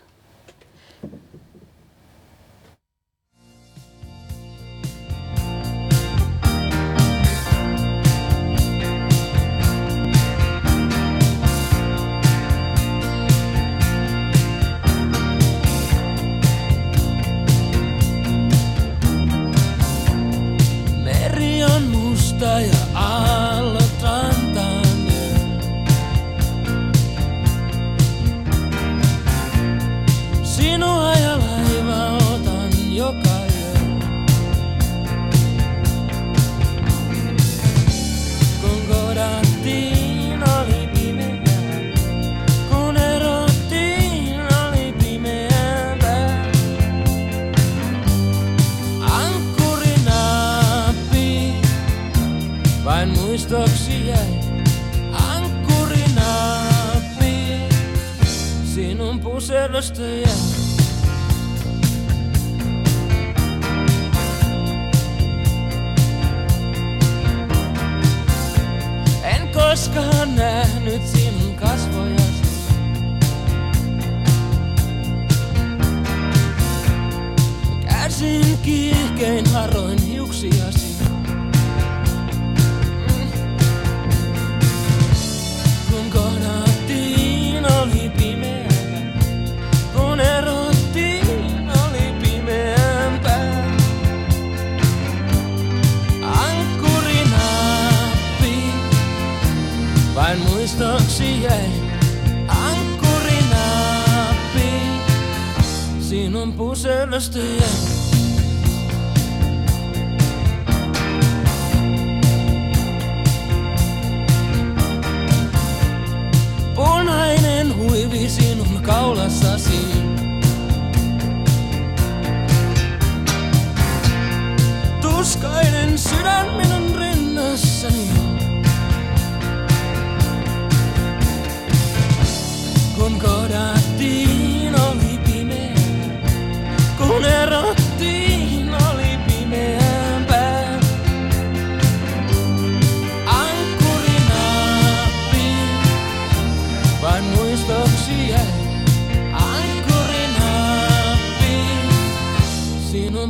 [118.89, 119.98] kaulassasi.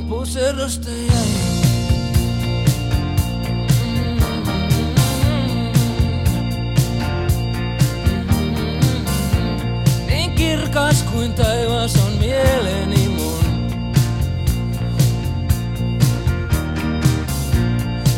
[0.09, 1.27] Puserosta jäi.
[10.07, 13.45] Niin kirkas kuin taivas on mieleni mun.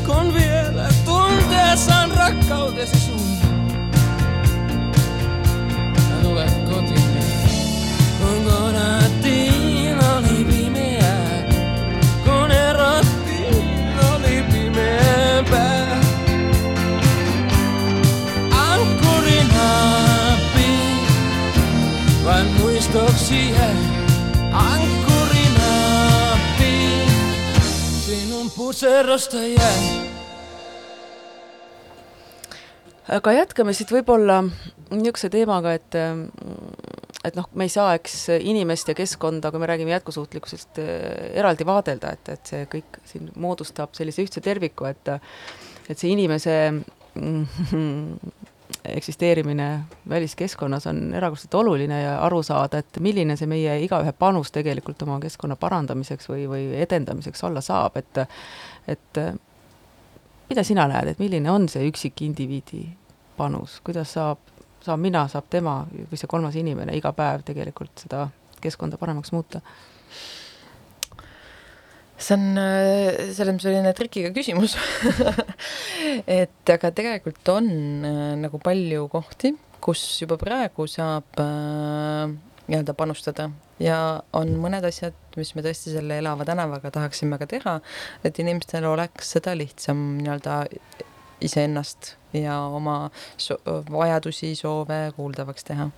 [0.05, 3.10] Kun vielä tuntea saan rakkautesi
[22.93, 23.75] vain muistoksi jäi.
[24.53, 27.05] Ankkurinappi,
[28.05, 30.01] sinun puserosta jäi.
[33.11, 34.43] aga jätkame siit võib-olla
[34.91, 35.95] niisuguse teemaga, et
[37.25, 40.69] et noh, me ei saa, eks inimest ja keskkonda, kui me räägime jätkusuutlikkusest,
[41.33, 45.07] eraldi vaadelda, et, et see kõik siin moodustab sellise ühtse terviku, et
[45.89, 46.73] et see inimese
[48.85, 55.01] eksisteerimine väliskeskkonnas on erakordselt oluline ja aru saada, et milline see meie igaühe panus tegelikult
[55.05, 58.25] oma keskkonna parandamiseks või, või edendamiseks olla saab, et
[58.89, 59.21] et
[60.49, 62.83] mida sina näed, et milline on see üksikindiviidi
[63.37, 64.41] panus, kuidas saab,
[64.83, 68.27] saab mina, saab tema või see kolmas inimene iga päev tegelikult seda
[68.61, 69.61] keskkonda paremaks muuta?
[72.21, 74.77] See on äh, selles mõttes selline trikiga küsimus.
[76.39, 77.67] Et aga tegelikult on
[78.07, 79.53] äh, nagu palju kohti,
[79.83, 82.31] kus juba praegu saab äh,
[82.67, 83.49] nii-öelda panustada.
[83.81, 87.79] Ja on mõned asjad, mis me tõesti selle elava tänavaga tahaksime ka teha,
[88.27, 90.61] et inimestel oleks seda lihtsam nii-öelda
[91.41, 93.57] iseennast ja oma so
[93.91, 95.89] vajadusi, soove kuuldavaks teha.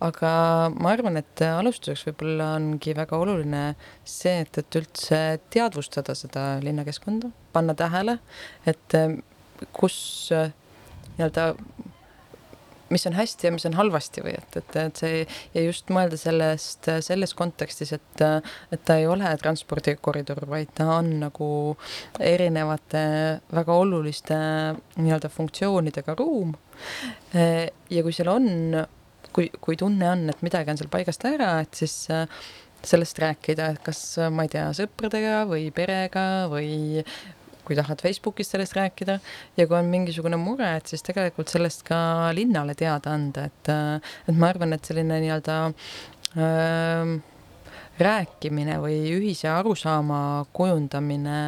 [0.00, 0.32] aga
[0.76, 3.64] ma arvan, et alustuseks võib-olla ongi väga oluline
[4.04, 5.20] see, et, et üldse
[5.50, 8.18] teadvustada seda linnakeskkonda, panna tähele,
[8.70, 8.98] et
[9.76, 9.98] kus
[10.30, 11.52] nii-öelda
[12.90, 15.22] mis on hästi ja mis on halvasti või et, et, et see
[15.54, 18.24] ja just mõelda sellest selles kontekstis, et,
[18.74, 21.50] et ta ei ole transpordikoridor, vaid ta on nagu
[22.18, 23.04] erinevate
[23.54, 24.38] väga oluliste
[25.00, 26.54] nii-öelda funktsioonidega ruum.
[27.34, 28.48] ja kui seal on,
[29.34, 31.96] kui, kui tunne on, et midagi on seal paigast ära, et siis
[32.86, 37.04] sellest rääkida, et kas ma ei tea, sõpradega või perega või
[37.70, 39.18] kui tahad Facebookis sellest rääkida
[39.56, 41.98] ja kui on mingisugune mure, et siis tegelikult sellest ka
[42.36, 43.70] linnale teada anda, et,
[44.26, 45.58] et ma arvan, et selline nii-öelda
[46.34, 47.14] äh,
[48.00, 50.20] rääkimine või ühise arusaama
[50.56, 51.40] kujundamine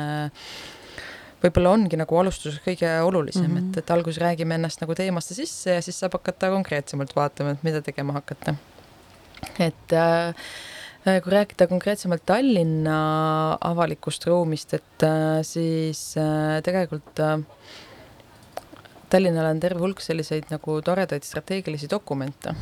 [1.43, 3.71] võib-olla ongi nagu alustuseks kõige olulisem mm, -hmm.
[3.73, 7.65] et, et alguses räägime ennast nagu teemasse sisse ja siis saab hakata konkreetsemalt vaatama, et
[7.67, 8.55] mida tegema hakata.
[9.59, 10.35] et Äh,
[11.03, 12.99] kui rääkida konkreetsemalt Tallinna
[13.67, 17.19] avalikust ruumist, et äh, siis äh, tegelikult
[19.13, 22.55] Tallinnal on terve hulk selliseid nagu toredaid strateegilisi dokumente,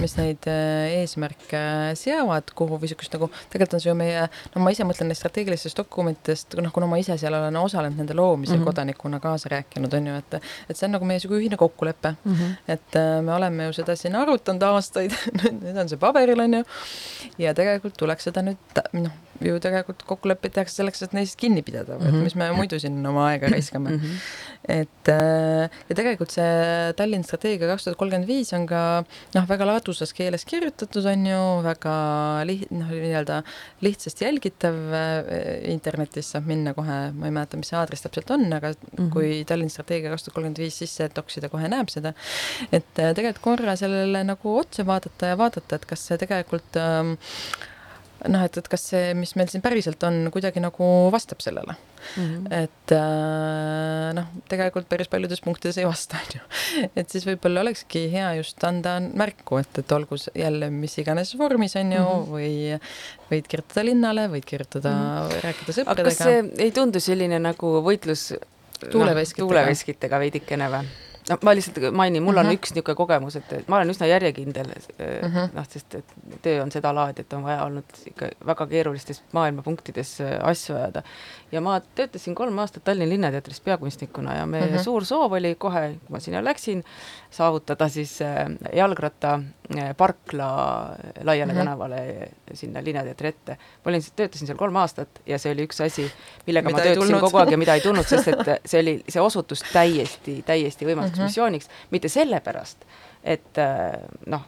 [0.00, 1.60] mis neid äh, eesmärke
[2.00, 4.22] seavad, kuhu või niisugust nagu, tegelikult on see ju meie,
[4.54, 8.16] no ma ise mõtlen neist strateegilistest dokumentidest, noh, kuna ma ise seal olen osalenud nende
[8.16, 8.70] loomisel mm -hmm.
[8.72, 12.34] kodanikuna kaasa rääkinud, on ju, et et see on nagu meie niisugune ühine kokkulepe mm.
[12.34, 12.56] -hmm.
[12.68, 15.12] et äh, me oleme ju seda siin arutanud aastaid
[15.62, 16.64] nüüd on see paberil, on ju,
[17.38, 19.12] ja tegelikult tuleks seda nüüd noh,
[19.44, 22.08] ju tegelikult kokkuleppeid tehakse selleks, et neist kinni pidada mm, -hmm.
[22.08, 22.24] et mhm.
[22.24, 24.00] mis me muidu siin oma aega raiskame mm.
[24.00, 24.16] -hmm.
[24.80, 29.66] et äh, ja tegelikult see Tallinna strateegia kaks tuhat kolmkümmend viis on ka noh, väga
[29.66, 31.94] ladusas keeles kirjutatud, on ju, väga
[32.48, 33.42] liht-, noh, nii-öelda
[33.84, 38.46] lihtsasti jälgitav, äh, internetis saab minna kohe, ma ei mäleta, mis see aadress täpselt on,
[38.52, 39.10] aga mm -hmm.
[39.14, 42.12] kui Tallinna strateegia kaks tuhat kolmkümmend viis sisse toksida, kohe näeb seda.
[42.72, 47.14] et äh, tegelikult korra sellele nagu otsa vaadata ja vaadata, et kas see tegelikult ähm,
[48.26, 52.24] noh, et, et kas see, mis meil siin päriselt on, kuidagi nagu vastab sellele mm.
[52.24, 52.48] -hmm.
[52.64, 56.90] et äh, noh, tegelikult päris paljudes punktides ei vasta, on ju.
[56.96, 61.76] et siis võib-olla olekski hea just anda märku, et, et olgu jälle mis iganes vormis,
[61.76, 62.30] on ju mm, -hmm.
[62.34, 62.80] või
[63.30, 65.42] võid kirjutada linnale, võid kirjutada mm, -hmm.
[65.48, 66.00] rääkida sõpradega.
[66.00, 68.32] aga kas see ei tundu selline nagu võitlus
[68.90, 70.96] tuuleveskitega no,, tuuleveskitega veidikene või?
[71.28, 72.58] No ma lihtsalt mainin, mul on mm -hmm.
[72.58, 75.50] üks niisugune kogemus, et, et ma olen üsna järjekindel mm -hmm.
[75.54, 80.38] noh, sest et töö on sedalaadi, et on vaja olnud ikka väga keerulistes maailmapunktides äh,
[80.42, 81.02] asju ajada.
[81.52, 84.82] ja ma töötasin kolm aastat Tallinna Linnateatris peakunstnikuna ja meie mm -hmm.
[84.82, 86.84] suur soov oli kohe, kui ma sinna läksin,
[87.30, 89.40] saavutada siis äh, jalgratta
[89.96, 90.48] parkla
[91.22, 91.60] laiale mm -hmm.
[91.60, 93.56] tänavale sinna Linnateatri ette.
[93.84, 96.12] ma olin, töötasin seal kolm aastat ja see oli üks asi,
[96.46, 99.22] millega mida ma töötasin kogu aeg ja mida ei tulnud, sest et see oli, see
[99.22, 101.24] osutus täiesti, täiesti võimatuks mm -hmm.
[101.24, 102.78] missiooniks, mitte sellepärast,
[103.24, 103.92] et äh,
[104.26, 104.42] noh,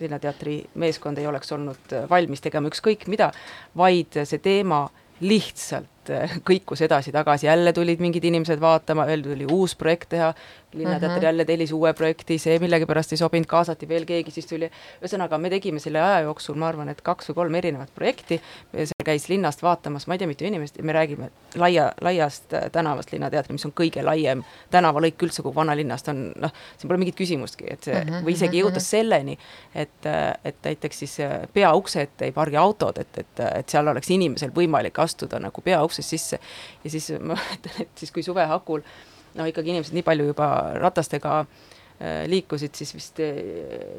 [0.00, 3.32] Linnateatri meeskond ei oleks olnud valmis tegema ükskõik mida,
[3.76, 4.88] vaid see teema
[5.20, 10.32] lihtsalt äh, kõikus edasi-tagasi, jälle tulid mingid inimesed vaatama, veel tuli uus projekt teha,
[10.72, 11.24] linnateater mm -hmm.
[11.24, 14.70] jälle tellis uue projekti, see millegipärast ei sobinud, kaasati veel keegi, siis tuli,
[15.02, 18.40] ühesõnaga me tegime selle aja jooksul, ma arvan, et kaks või kolm erinevat projekti,
[18.72, 23.12] seal käis linnast vaatamas, ma ei tea, mitu inimest, me räägime laia, laiast äh, tänavast
[23.12, 27.66] Linnateatri, mis on kõige laiem tänavalõik üldse kogu vanalinnast, on noh, siin pole mingit küsimustki,
[27.70, 28.24] et see mm -hmm.
[28.24, 29.38] või isegi jõuda selleni,
[29.74, 31.18] et, äh, et näiteks siis
[31.52, 36.08] peaukse ette ei pargi autod, et, et, et seal oleks inimesel võimalik astuda nagu peauksest
[36.08, 36.38] sisse
[36.84, 38.82] ja siis ma mõtlen, et siis kui suve hakul
[39.34, 40.48] noh, ikkagi inimesed nii palju juba
[40.80, 43.42] ratastega äh, liikusid, siis vist äh,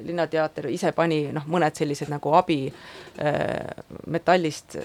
[0.08, 4.80] Linnateater ise pani noh, mõned sellised nagu abi äh, metallist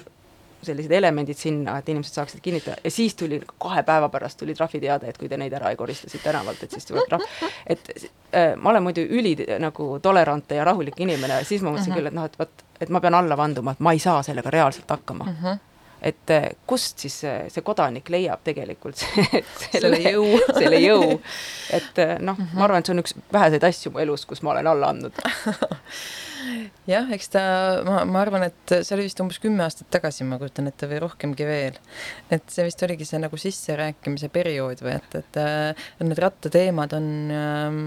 [0.66, 5.08] sellised elemendid sinna, et inimesed saaksid kinnitada ja siis tuli kahe päeva pärast tuli trahviteade,
[5.08, 7.26] et kui te neid ära ei korista siit tänavalt, et siis tuleb trahv.
[7.66, 7.90] et
[8.32, 11.98] äh, ma olen muidu üli nagu tolerantne ja rahulik inimene, siis ma mõtlesin uh mhm.
[11.98, 12.00] -huh.
[12.00, 14.50] küll, et noh, et vot, et ma pean alla vanduma, et ma ei saa sellega
[14.50, 15.30] reaalselt hakkama uh.
[15.30, 15.46] Mhm.
[15.46, 15.58] -huh
[16.04, 21.16] et eh, kust siis see, kodanik leiab tegelikult selle, selle jõu selle jõu,
[21.74, 24.26] et eh, noh mm -hmm., ma arvan, et see on üks väheseid asju mu elus,
[24.28, 25.20] kus ma olen alla andnud
[26.94, 27.42] jah, eks ta,
[27.86, 31.00] ma, ma arvan, et see oli vist umbes kümme aastat tagasi, ma kujutan ette, või
[31.06, 31.80] rohkemgi veel.
[32.30, 37.08] et see vist oligi see nagu sisserääkimise periood või et, et, et need rattateemad on
[37.40, 37.80] ähm,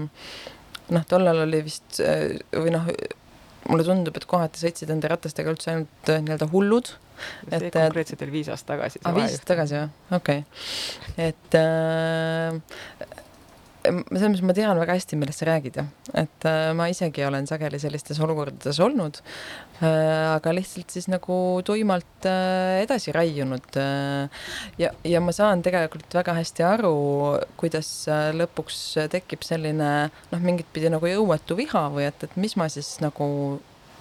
[0.90, 2.90] noh, tollal oli vist või noh,
[3.70, 6.90] mulle tundub, et kohati sõitsid nende ratastega üldse ainult nii-öelda hullud
[7.50, 9.02] et see konkreetselt oli viis aastat tagasi.
[9.04, 9.88] aa, viis aastat tagasi või?
[10.20, 11.30] okei okay..
[11.30, 13.18] et äh,
[13.80, 15.88] selles mõttes ma tean väga hästi, millest sa räägid, jah.
[16.18, 19.20] et äh, ma isegi olen sageli sellistes olukordades olnud
[19.80, 24.44] äh,, aga lihtsalt siis nagu tuimalt äh, edasi raiunud äh,.
[24.80, 26.94] ja, ja ma saan tegelikult väga hästi aru,
[27.60, 32.56] kuidas äh, lõpuks tekib selline noh, mingit pidi nagu jõuetu viha või et, et mis
[32.60, 33.30] ma siis nagu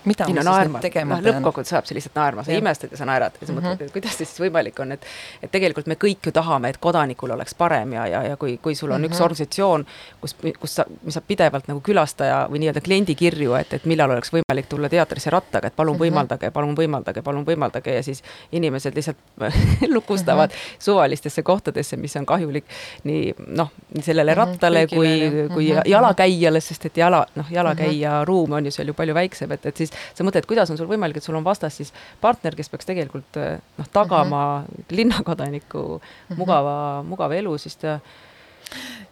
[0.10, 1.36] mida ma no siis naerma nüüd, tegema noh pean.
[1.40, 4.18] lõppkokkuvõttes saab see lihtsalt naerma, sa imestad ja sa naerad ja sa mõtled, et kuidas
[4.18, 5.06] see siis võimalik on, et
[5.44, 8.76] et tegelikult me kõik ju tahame, et kodanikul oleks parem ja, ja, ja kui, kui
[8.76, 9.10] sul on mm -hmm.
[9.12, 9.24] üks Mhm.
[9.24, 9.86] organisatsioon,
[10.22, 14.10] kus, kus sa, mis saab pidevalt nagu külastaja või nii-öelda kliendi kirju, et, et millal
[14.12, 16.04] oleks võimalik tulla teatrisse rattaga, et palun Mhm.
[16.04, 19.18] võimaldage, palun võimaldage, palun võimaldage ja siis inimesed lihtsalt
[19.96, 22.64] lukustavad suvalistesse kohtadesse, mis on kahjulik
[23.04, 25.82] nii noh, nii sellele Mhm, rattale kõigile, kui kui Mhm.
[25.86, 29.78] jalakäijale, sest et jala, noh, jalakäija ruum on ju seal ju palju väiksem, et, et
[29.78, 32.86] siis sa mõtled, kuidas on sul võimalik, et sul on vastas siis partner, kes peaks
[32.90, 34.44] tegelikult eh, noh, tagama
[34.92, 36.02] linnakodaniku
[36.38, 36.76] mugava,
[37.08, 38.00] mugava elu, siis ta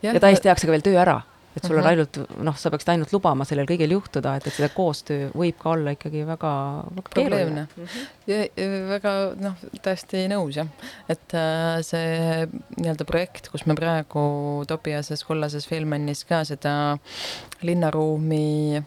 [0.03, 1.21] Jah, ja täiesti tehakse ka veel töö ära.
[1.57, 1.89] et sul on Mhm.
[1.89, 5.71] ainult noh, sa peaksid ainult lubama sellel kõigel juhtuda, et, et seda koostöö võib ka
[5.71, 6.51] olla ikkagi väga,
[6.99, 7.63] väga keeruline..
[8.29, 10.67] ja, ja väga noh, täiesti nõus jah,
[11.09, 12.45] et äh, see
[12.77, 14.27] nii-öelda projekt, kus me praegu
[14.69, 16.99] Tobiases kollases Filmennis ka seda
[17.65, 18.83] linnaruumi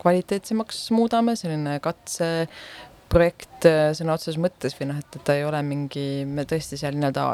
[0.00, 6.24] kvaliteetsemaks muudame, selline katseprojekt äh, sõna otseses mõttes või noh, et, ta ei ole mingi,
[6.26, 7.26] me tõesti seal nii-öelda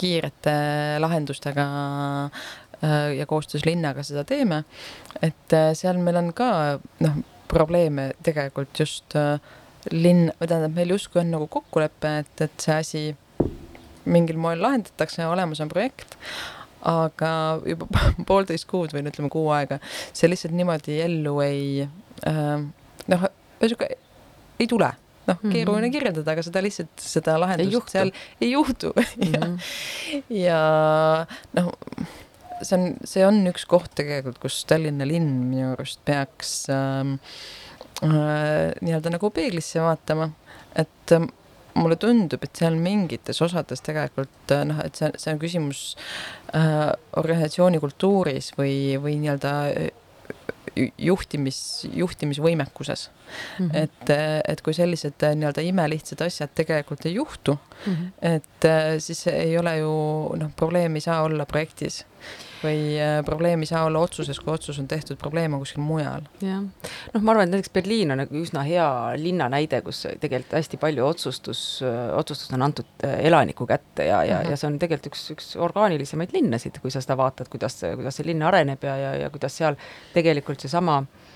[0.00, 0.56] kiirete
[1.02, 1.68] lahendustega
[2.26, 4.64] äh, ja koostöös linnaga seda teeme,
[5.22, 6.50] et äh, seal meil on ka
[7.04, 9.14] noh, probleeme tegelikult just
[9.94, 13.02] linn, või tähendab, meil justkui on nagu kokkulepe, et, et see asi
[14.08, 16.16] mingil moel lahendatakse, olemas on projekt,
[16.88, 17.30] aga
[17.66, 17.88] juba
[18.28, 19.80] poolteist kuud või no ütleme kuu aega,
[20.12, 21.88] see lihtsalt niimoodi ellu ei
[22.26, 23.28] noh,
[23.60, 23.88] ühesõnaga
[24.58, 24.92] ei tule.
[25.28, 25.52] noh, Mhm.
[25.52, 27.90] keeruline kirjeldada, aga seda lihtsalt, seda lahendust juhtu.
[27.92, 28.10] seal
[28.40, 28.92] ei juhtu
[29.34, 29.58] ja, Mhm.
[30.32, 30.60] ja
[31.58, 31.68] noh,
[32.62, 37.18] see on, see on üks koht tegelikult, kus Tallinna linn minu arust peaks ähm,
[38.02, 40.30] äh, nii-öelda nagu peeglisse vaatama,
[40.74, 41.28] et ähm,
[41.78, 45.82] mulle tundub, et seal mingites osades tegelikult äh, noh, et see, see on küsimus
[46.56, 46.88] äh,
[47.20, 49.90] organisatsiooni kultuuris või, või nii-öelda äh,
[50.98, 53.08] juhtimis, juhtimisvõimekuses.
[53.58, 53.70] Mhm.
[53.76, 54.10] et,
[54.48, 58.06] et kui sellised äh, nii-öelda imelihtsad asjad tegelikult ei juhtu, Mhm.
[58.22, 59.90] et äh, siis ei ole ju
[60.40, 62.04] noh, probleem ei saa olla projektis
[62.62, 66.26] või äh, probleem ei saa olla otsuses, kui otsus on tehtud, probleem on kuskil mujal.
[66.42, 66.64] jah,
[67.14, 68.88] noh, ma arvan, et näiteks Berliin on nagu üsna hea
[69.20, 71.62] linna näide, kus tegelikult hästi palju otsustus,
[72.18, 74.50] otsustust on antud äh, elaniku kätte ja, ja, Mhm.
[74.50, 78.26] ja see on tegelikult üks, üks orgaanilisemaid linnasid, kui sa seda vaatad, kuidas, kuidas see
[78.26, 79.78] linn areneb ja, ja, ja kuidas seal
[80.14, 81.27] tegelikult seesama äh,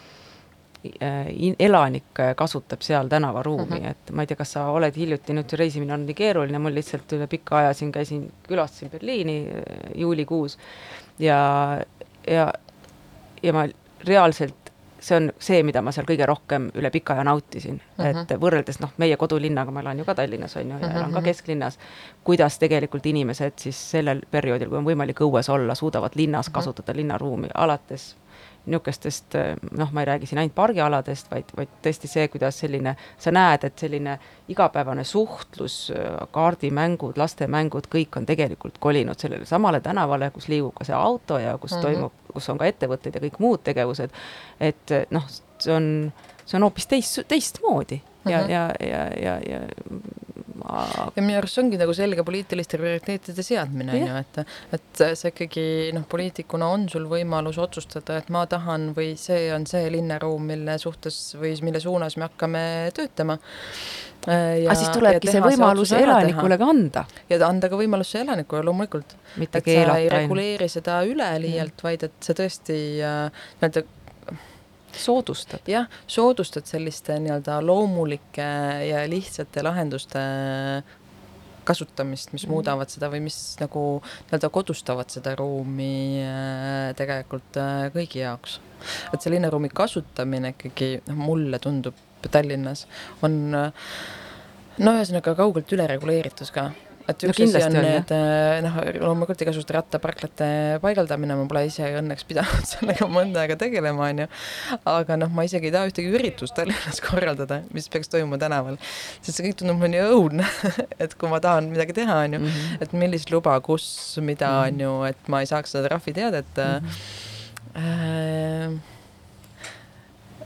[1.59, 3.85] elanik äh, kasutab seal tänavaruumi mm.
[3.85, 3.91] -hmm.
[3.91, 7.13] et ma ei tea, kas sa oled hiljuti, nüüd reisimine on nii keeruline, mul lihtsalt
[7.13, 9.63] üle pika aja siin käisin, külastasin Berliini äh,
[9.95, 10.59] juulikuus
[11.19, 11.39] ja,
[12.27, 12.53] ja,
[13.43, 13.67] ja ma
[14.05, 14.63] reaalselt
[15.03, 18.05] see on see, mida ma seal kõige rohkem üle pika aja nautisin mm.
[18.05, 18.23] -hmm.
[18.23, 21.13] et võrreldes noh, meie kodulinnaga, ma elan ju ka Tallinnas on ju ja Mhm, elan
[21.13, 21.25] ka mhm.
[21.25, 21.79] kesklinnas,
[22.25, 26.53] kuidas tegelikult inimesed siis sellel perioodil, kui on võimalik õues olla, suudavad linnas Mhm.
[26.53, 28.17] kasutada linnaruumi alates
[28.67, 29.35] niisugustest
[29.79, 33.65] noh, ma ei räägi siin ainult pargialadest, vaid, vaid tõesti see, kuidas selline, sa näed,
[33.67, 34.19] et selline
[34.53, 35.77] igapäevane suhtlus,
[36.35, 41.57] kaardimängud, lastemängud, kõik on tegelikult kolinud sellele samale tänavale, kus liigub ka see auto ja
[41.59, 41.79] kus mm.
[41.79, 41.83] -hmm.
[41.83, 44.11] toimub, kus on ka ettevõtted ja kõik muud tegevused.
[44.61, 45.27] et noh,
[45.59, 46.13] see on,
[46.45, 48.47] see on hoopis teist, teistmoodi ja mm.
[48.47, 48.51] -hmm.
[48.51, 49.61] ja, ja, ja, ja
[50.63, 50.85] ma
[51.17, 55.33] ja minu arust see ongi nagu selge poliitiliste prioriteetide seadmine, on ju, et, et see
[55.33, 55.67] ikkagi
[55.97, 60.79] noh, poliitikuna on sul võimalus otsustada, et ma tahan või see on see linnaruum, mille
[60.83, 62.65] suhtes või mille suunas me hakkame
[62.97, 63.39] töötama.
[64.27, 69.17] aga siis tulebki see võimalus elanikule ka anda, ja anda ka võimalus see elanikule loomulikult,
[69.49, 73.87] et sa ei reguleeri seda üleliialt, vaid et sa tõesti äh, nii-öelda
[74.99, 75.69] soodustad.
[75.69, 78.49] jah, soodustad selliste nii-öelda loomulike
[78.89, 80.19] ja lihtsate lahenduste
[81.65, 82.53] kasutamist, mis Mhm.
[82.53, 88.61] muudavad seda või mis nagu nii-öelda kodustavad seda ruumi äh, tegelikult äh, kõigi jaoks.
[89.15, 91.95] et see linnaruumi kasutamine ikkagi, noh mulle tundub
[92.31, 92.87] Tallinnas
[93.23, 93.71] on äh,
[94.79, 96.71] no ühesõnaga kaugelt ülereguleeritud ka
[97.09, 100.49] et No üks asi kindlasti on on, need äh, noh, loomulikult igasuguste rattaparklate
[100.85, 104.27] paigaldamine, ma pole ise õnneks pidanud sellega mõnda aega tegelema, onju.
[104.93, 108.79] aga noh, ma isegi ei taha ühtegi üritust Tallinnas korraldada, mis peaks toimuma tänaval,
[109.21, 110.47] sest see kõik tundub mulle nii õudne,
[111.03, 112.79] et kui ma tahan midagi teha, onju, Mhm.
[112.87, 113.85] et millist luba, kus,
[114.23, 114.73] mida, Mhm.
[114.73, 116.79] onju, et ma ei saaks seda trahviteadet äh,.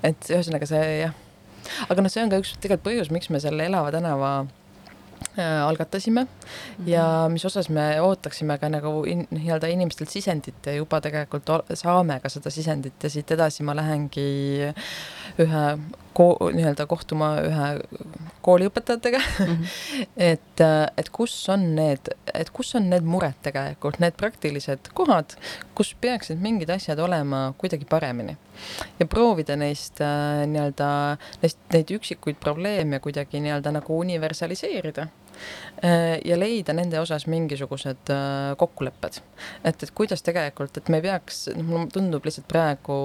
[0.07, 1.15] et ühesõnaga see jah,
[1.91, 4.31] aga noh, see on ka üks tegelikult põhjus, miks me selle Elava tänava
[5.39, 6.26] äh, algatasime
[6.87, 12.20] ja mis osas me ootaksime ka nagu in, nii-öelda inimestelt sisendit ja juba tegelikult saame
[12.22, 14.26] ka seda sisendit ja siit edasi ma lähengi
[15.43, 15.64] ühe
[16.16, 17.68] ko- nii-öelda kohtuma ühe
[18.47, 19.18] kooliõpetajatega.
[19.18, 20.07] Mm, -hmm.
[20.32, 20.62] et,
[20.97, 25.37] et kus on need, et kus on need mured tegelikult, need praktilised kohad,
[25.74, 28.37] kus peaksid mingid asjad olema kuidagi paremini.
[29.01, 30.89] Ja proovida neist äh, nii-öelda,
[31.43, 35.03] neist, neid üksikuid probleeme kuidagi nii-öelda nagu universaliseerida.
[35.03, 35.26] äh,
[36.24, 39.20] ja leida nende osas mingisugused äh, kokkulepped.
[39.64, 42.99] et, et kuidas tegelikult, et me ei peaks, noh, mulle tundub lihtsalt praegu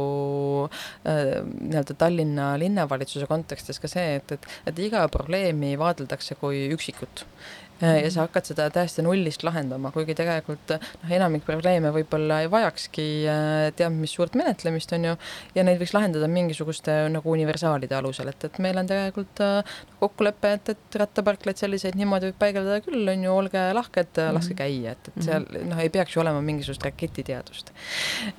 [0.67, 7.25] äh, nii-öelda Tallinna linnavalitsuse kontekstis ka see, et, et, et iga probleemi vaadeldakse kui üksikut
[7.25, 12.49] Äh, ja sa hakkad seda täiesti nullist lahendama, kuigi tegelikult noh, enamik probleeme võib-olla ei
[12.51, 15.15] vajakski äh, teab mis suurt menetlemist, on ju,
[15.55, 20.53] ja neid võiks lahendada mingisuguste nagu universaalide alusel, et, et meil on tegelikult äh, kokkulepe,
[20.57, 24.39] et, et rattaparklaid selliseid niimoodi võib paigaldada küll, on ju, olge lahked mm, -hmm.
[24.39, 27.73] laske käia, et, et seal noh, ei peaks ju olema mingisugust raketiteadust.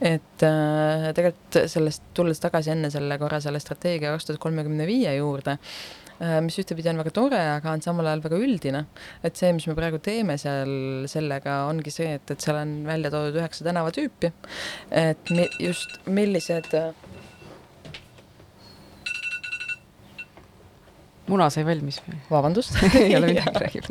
[0.00, 5.14] et äh, tegelikult sellest, tulles tagasi enne selle korra selle strateegia kaks tuhat kolmekümne viie
[5.16, 5.58] juurde,
[6.20, 8.84] mis ühtepidi on väga tore, aga on samal ajal väga üldine.
[9.24, 13.10] et see, mis me praegu teeme seal sellega, ongi see, et, et seal on välja
[13.14, 14.32] toodud üheksa tänavatüüpi.
[15.02, 16.70] et mi, just millised
[21.30, 22.18] muna sai valmis või?
[22.30, 23.88] vabandust ei ole midagi, räägib.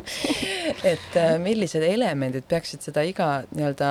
[0.88, 3.90] et äh, millised elemendid peaksid seda iga nii-öelda,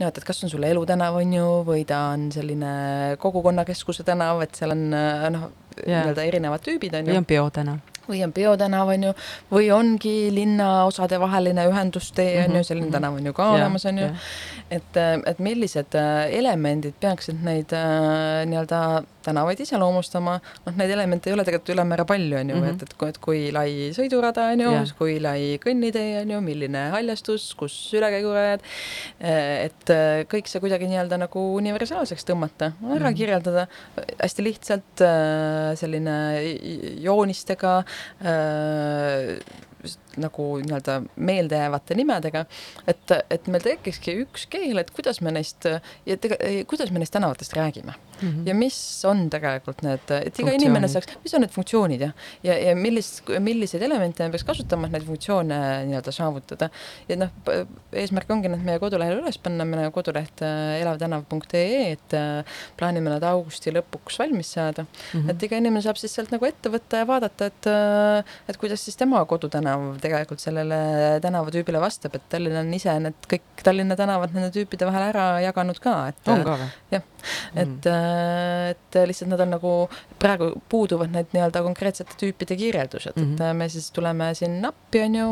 [0.00, 2.74] noh, et, et kas on sul elutänav, on ju, või ta on selline
[3.22, 5.26] kogukonnakeskuse tänav, et seal on äh,
[5.76, 7.16] noh, nii-öelda erinevad tüübid, on ju.
[7.16, 7.82] on peotänav.
[8.08, 9.12] Või on peotänav, on ju,
[9.52, 12.94] või ongi linnaosade vaheline ühendustee, on Mhm, ju, selline mhm.
[12.98, 14.10] tänav on ju ka olemas, on ju.
[14.70, 14.96] et,
[15.26, 20.34] et millised äh, elemendid peaksid neid äh, nii-öelda tänavaid iseloomustama,
[20.66, 22.70] noh, neid elemente ei ole tegelikult ülemäära palju, on ju mm, Mhm.
[22.70, 22.74] -hmm.
[22.74, 26.88] et, et kui, et kui lai sõidurada on ju kui lai kõnnitee on ju, milline
[26.90, 28.60] haljastus, kus ülekäigurajad,
[29.20, 33.14] et äh, kõik see kuidagi nii-öelda nagu universaalseks tõmmata, ära Mhm.
[33.16, 33.66] kirjeldada
[34.22, 36.14] hästi lihtsalt äh, selline
[37.00, 37.84] joonistega
[38.22, 39.38] äh,
[40.20, 42.44] nagu nii-öelda meeldejäävate nimedega,
[42.90, 46.38] et, et meil tekikski üks keel, et kuidas me neist ja tega,
[46.70, 48.48] kuidas me neist tänavatest räägime mm -hmm.
[48.48, 52.10] ja mis on tegelikult need, et iga inimene saaks, mis on need funktsioonid ja,
[52.42, 55.58] ja, ja millist, milliseid elemente me peaks kasutama, et neid funktsioone
[55.88, 56.70] nii-öelda saavutada.
[57.08, 57.30] ja noh,
[57.92, 63.22] eesmärk ongi need meie kodulehele üles panna, meie koduleht äh, elavtänav.ee, et äh, plaanime nad
[63.22, 65.20] augusti lõpuks valmis saada mm.
[65.20, 65.30] -hmm.
[65.30, 68.84] et iga inimene saab siis sealt nagu ette võtta ja vaadata, et, äh, et kuidas
[68.84, 70.78] siis tema kodutänav tegelikult sellele
[71.24, 75.80] tänavatüübile vastab, et Tallinn on ise need kõik Tallinna tänavad nende tüüpide vahel ära jaganud
[75.82, 76.70] ka, et on ka või?
[76.92, 77.06] jah,
[77.64, 77.88] et,
[78.74, 79.74] et lihtsalt nad on nagu,
[80.22, 83.50] praegu puuduvad need nii-öelda konkreetsete tüüpide kirjeldused mm, -hmm.
[83.50, 85.28] et me siis tuleme siin appi, on ju,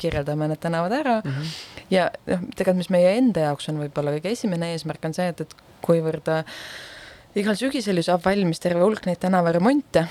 [0.00, 1.58] kirjeldame need tänavad ära mm -hmm.
[1.90, 5.40] ja noh, tegelikult, mis meie enda jaoks on võib-olla kõige esimene eesmärk, on see, et,
[5.40, 6.44] et kuivõrd äh,
[7.38, 10.06] igal sügisel ju saab valmis terve hulk neid tänavaremonte,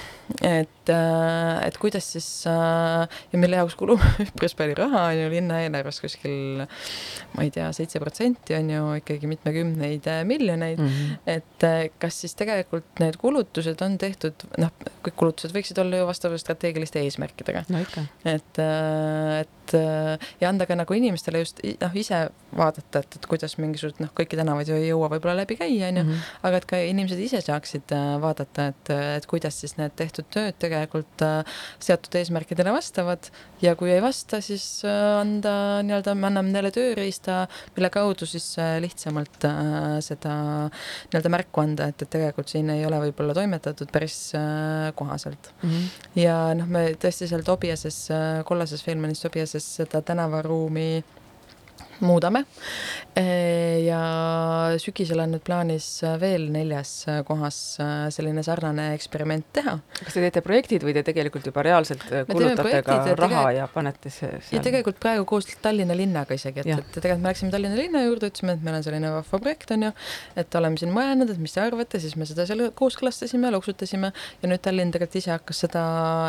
[0.46, 6.02] et, et kuidas siis ja mille jaoks kulub üpris palju raha, on ju linna eelarves
[6.04, 6.66] kuskil
[7.36, 11.36] ma ei tea, seitse protsenti on ju ikkagi mitmekümneid miljoneid mm, -hmm.
[11.36, 14.74] et kas siis tegelikult need kulutused on tehtud, noh,
[15.06, 17.66] kõik kulutused võiksid olla ju vastavalt strateegiliste eesmärkidega.
[17.70, 17.84] no
[18.26, 18.62] et,
[19.42, 19.76] et
[20.42, 22.22] ja anda ka nagu inimestele just noh, ise
[22.56, 26.02] vaadata, et, et kuidas mingisugused noh, kõiki tänavaid ju ei jõua võib-olla läbi käia, on
[26.02, 30.58] ju, aga et ka inimesed ise saaksid vaadata, et, et kuidas siis need tehtud tööd
[30.60, 30.79] tegelikult
[31.80, 33.30] seatud eesmärkidele vastavad
[33.64, 35.54] ja kui ei vasta, siis anda
[35.86, 37.42] nii-öelda, me anname neile tööriista,
[37.76, 38.48] mille kaudu siis
[38.84, 39.48] lihtsamalt
[40.06, 40.34] seda
[40.70, 44.18] nii-öelda märku anda, et, et tegelikult siin ei ole võib-olla toimetatud päris
[45.00, 45.70] kohaselt mm.
[45.70, 46.10] -hmm.
[46.24, 48.02] ja noh, me tõesti seal Tobiases,
[48.46, 50.90] kollases Filmanis Tobiases seda tänavaruumi
[52.06, 52.46] muudame.
[53.86, 54.02] ja
[54.80, 55.88] sügisel on nüüd plaanis
[56.22, 56.92] veel neljas
[57.28, 57.58] kohas
[58.16, 59.78] selline sarnane eksperiment teha.
[60.00, 64.30] kas te teete projektid või te tegelikult juba reaalselt kulutate ka raha ja panete see
[64.30, 64.58] seal?
[64.58, 68.30] ja tegelikult praegu koos Tallinna linnaga isegi, et, et tegelikult me läksime Tallinna linna juurde,
[68.32, 69.92] ütlesime, et meil on selline vahva projekt, on ju,
[70.40, 74.52] et oleme siin mõelnud, et mis te arvate, siis me seda seal kooskõlastasime, loksutasime ja
[74.52, 75.84] nüüd Tallinn tegelikult ise hakkas seda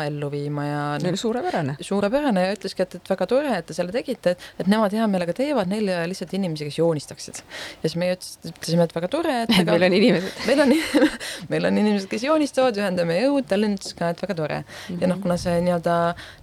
[0.07, 1.77] ellu viima ja no, suurepärane.
[1.83, 5.07] suurepärane ja ütleski, et, et väga tore, et te selle tegite, et, et nemad hea
[5.11, 7.41] meelega teevad, neil ei ole lihtsalt inimesi, kes joonistaksid.
[7.81, 9.71] ja siis meie ütlesime, et väga tore, et aga...
[9.75, 10.45] meil on inimesed.
[10.47, 10.75] meil on,
[11.53, 14.71] meil on inimesed, kes joonistavad, ühendame jõud, Tallinn ütles ka, et väga tore mm.
[14.87, 15.01] -hmm.
[15.03, 15.97] ja noh, kuna see nii-öelda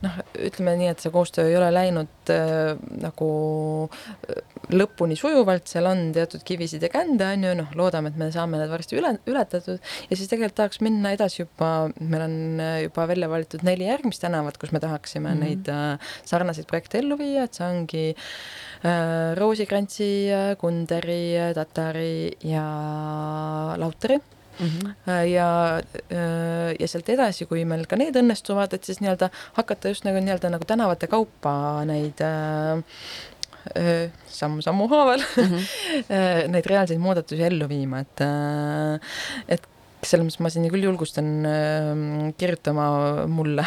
[0.06, 3.30] noh, ütleme nii, et see koostöö ei ole läinud äh, nagu
[4.72, 8.60] lõpuni sujuvalt, seal on teatud kivisid ja kände, on ju, noh, loodame, et me saame
[8.60, 13.08] need varsti üle, ületatud ja siis tegelikult tahaks minna edasi juba, meil on äh, juba
[13.10, 15.34] välja valitud neli järgmist tänavat, kus me tahaksime mm.
[15.34, 15.44] -hmm.
[15.44, 22.32] neid äh, sarnaseid projekte ellu viia, et see ongi äh, Roosikrantsi äh,, Kunderi äh,, Tatari
[22.44, 22.66] ja
[23.76, 24.20] Lauteri
[24.58, 24.94] Mhm.
[25.06, 25.80] Äh, ja,
[26.80, 30.50] ja sealt edasi, kui meil ka need õnnestuvad, et siis nii-öelda hakata just nagu nii-öelda
[30.50, 32.82] nagu tänavate kaupa neid äh,
[34.32, 35.66] samm-sammu haaval Mhm.
[36.14, 39.18] äh, neid reaalseid muudatusi ellu viima, et äh,
[39.56, 39.66] et
[40.06, 42.88] selles mõttes ma siin küll julgustan äh, kirjutama
[43.30, 43.66] mulle.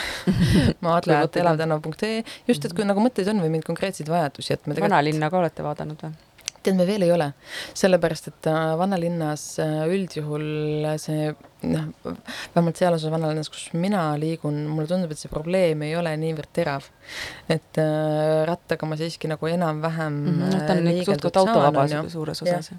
[0.85, 5.31] Maadlevad.elavtänav.ee just, et kui nagu mõtteid on või mingeid konkreetseid vajadusi, et me tegelikult vanalinna
[5.31, 6.19] ka olete vaadanud või?
[6.61, 7.31] tead, me veel ei ole,
[7.77, 10.45] sellepärast et äh, vanalinnas äh, üldjuhul
[11.01, 11.31] see
[11.61, 12.15] noh,
[12.55, 16.51] vähemalt seal osas vanalinnas, kus mina liigun, mulle tundub, et see probleem ei ole niivõrd
[16.55, 16.87] terav.
[17.51, 20.69] et äh, rattaga ma siiski nagu enam-vähem äh,
[21.81, 22.03] on ju.
[22.13, 22.71] suures osas.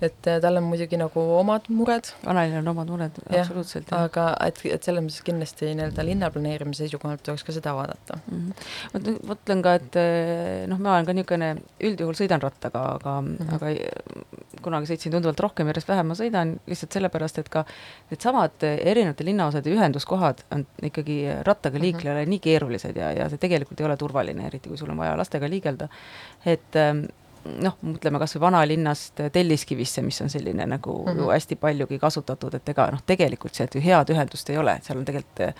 [0.00, 3.92] et äh, tal on muidugi nagu omad mured, vanalinna on omad mured, absoluutselt.
[3.92, 8.20] aga et, et selles mõttes kindlasti nii-öelda linnaplaneerimise seisukohalt tuleks ka seda vaadata.
[8.30, 8.52] Mhm.
[8.94, 11.50] ma t- mõtlen ka, et eh, noh, ma olen ka niisugune,
[11.90, 13.36] üldjuhul sõidan rattaga, aga mm.
[13.36, 13.54] -hmm.
[13.56, 17.64] aga eh, kunagi sõitsin tunduvalt rohkem, järjest vähem ma sõidan, lihtsalt sellepärast, et ka
[18.10, 21.82] needsamad eh, erinevate linnaosade ühenduskohad on ikkagi rattaga Mhm.
[21.84, 25.16] liiklejale nii keerulised ja, ja see tegelikult ei ole turvaline, eriti kui sul on vaja
[25.16, 25.88] lastega liigelda.
[26.46, 26.92] et eh,
[27.60, 31.16] noh, mõtleme kas või vanalinnast Telliskivisse, mis on selline nagu mm Mhm.
[31.18, 31.22] -hmm.
[31.22, 34.84] ju hästi paljugi kasutatud, et ega noh, tegelikult sealt ju head ühendust ei ole, et
[34.84, 35.54] seal on tegelikult eh,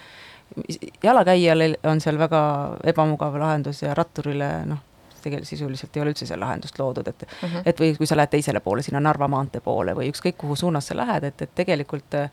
[1.02, 4.78] jalakäijale on seal väga ebamugav lahendus ja ratturile noh,
[5.22, 7.62] tegelikult sisuliselt ei ole üldse seal lahendust loodud, et Mhm.
[7.66, 10.86] et või kui sa lähed teisele poole, sinna Narva maantee poole või ükskõik kuhu suunas
[10.90, 12.30] sa lähed, et, et tegelikult eh,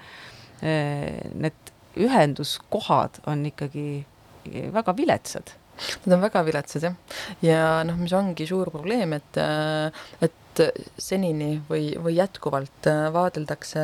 [1.33, 4.05] need ühenduskohad on ikkagi
[4.73, 5.51] väga viletsad.
[6.05, 6.93] Nad on väga viletsad jah,
[7.45, 9.37] ja noh, mis ongi suur probleem, et,
[10.25, 10.33] et
[10.99, 13.83] senini või, või jätkuvalt äh, vaadeldakse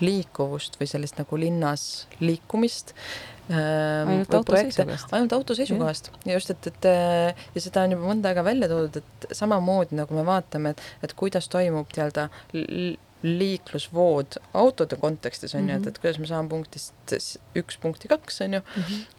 [0.00, 1.84] liikuvust või sellist nagu linnas
[2.20, 2.94] liikumist
[3.50, 5.12] ähm, Ainult auto seisukohast.
[5.16, 8.70] ainult auto seisukohast ja just, et, et äh, ja seda on juba mõnda aega välja
[8.70, 12.28] toodud, et samamoodi nagu me vaatame, et, et kuidas toimub nii-öelda
[13.22, 15.88] liiklusvood autode kontekstis on ju, et, Mhm.
[15.88, 17.14] et kuidas me saame punktist
[17.58, 18.60] üks punkti kaks on ju,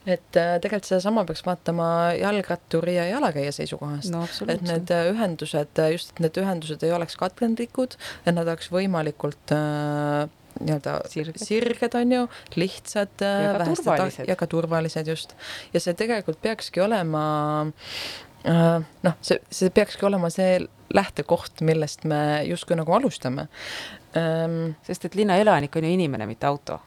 [0.06, 1.88] et äh, tegelikult sedasama peaks vaatama
[2.18, 7.16] jalgratturi ja jalakäija seisukohast no et need äh, ühendused, just, et need ühendused ei oleks
[7.20, 10.28] katkendlikud, et nad oleks võimalikult äh,
[10.62, 11.38] nii-öelda Sirged.
[11.39, 12.26] sirged, on ju,
[12.60, 14.28] lihtsad äh, Ja ka turvalised.
[14.28, 15.36] ja ka turvalised just.
[15.74, 17.24] ja see tegelikult peakski olema
[17.68, 20.60] äh, noh, see, see peakski olema see
[20.94, 23.48] lähtekoht, millest me justkui nagu alustame
[24.18, 24.76] ähm,.
[24.84, 26.80] sest et linnaelanik on ju inimene, mitte auto.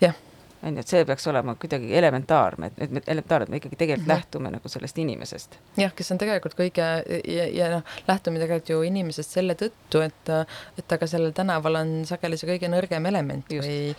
[0.00, 0.14] Jah.
[0.62, 3.76] on ju, et see peaks olema kuidagi elementaarne, et, et me elementaarne, et me ikkagi
[3.76, 4.16] tegelikult mm -hmm.
[4.16, 5.58] lähtume nagu sellest inimesest.
[5.76, 6.88] jah, kes on tegelikult kõige
[7.36, 10.32] ja, ja noh, lähtume tegelikult ju inimesest selle tõttu, et
[10.78, 13.68] et aga sellel tänaval on sageli see kõige nõrgem element Just.
[13.68, 13.94] või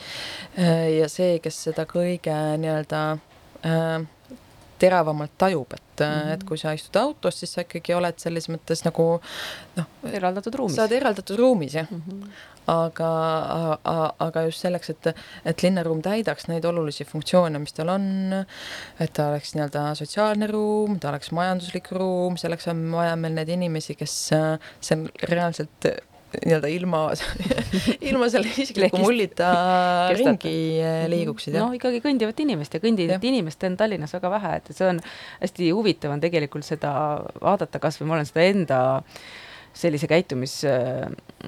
[0.99, 3.17] ja see, kes seda kõige nii-öelda
[3.65, 4.07] äh,
[4.79, 6.27] teravamalt tajub, et mm, Mhm.
[6.27, 6.33] -hmm.
[6.33, 9.19] et kui sa istud autos, siis sa ikkagi oled selles mõttes nagu
[9.75, 10.75] noh, eraldatud ruumis.
[10.75, 12.01] sa oled eraldatud ruumis jah mm.
[12.07, 12.29] -hmm.
[12.67, 13.79] aga,
[14.19, 15.15] aga just selleks, et,
[15.45, 18.45] et linnaruum täidaks neid olulisi funktsioone, mis tal on,
[18.99, 23.49] et ta oleks nii-öelda sotsiaalne ruum, ta oleks majanduslik ruum, selleks on vaja meil neid
[23.49, 25.91] inimesi, kes äh, seal reaalselt
[26.45, 27.01] nii-öelda ilma
[28.09, 29.49] ilma selle isikliku mullita
[30.17, 34.71] ringi äh, liiguksid, noh, ikkagi kõndivat inimest ja kõndivat inimest on Tallinnas väga vähe, et
[34.75, 35.01] see on
[35.41, 36.93] hästi huvitav on tegelikult seda
[37.41, 38.79] vaadata, kas või ma olen seda enda
[39.77, 40.63] sellise käitumis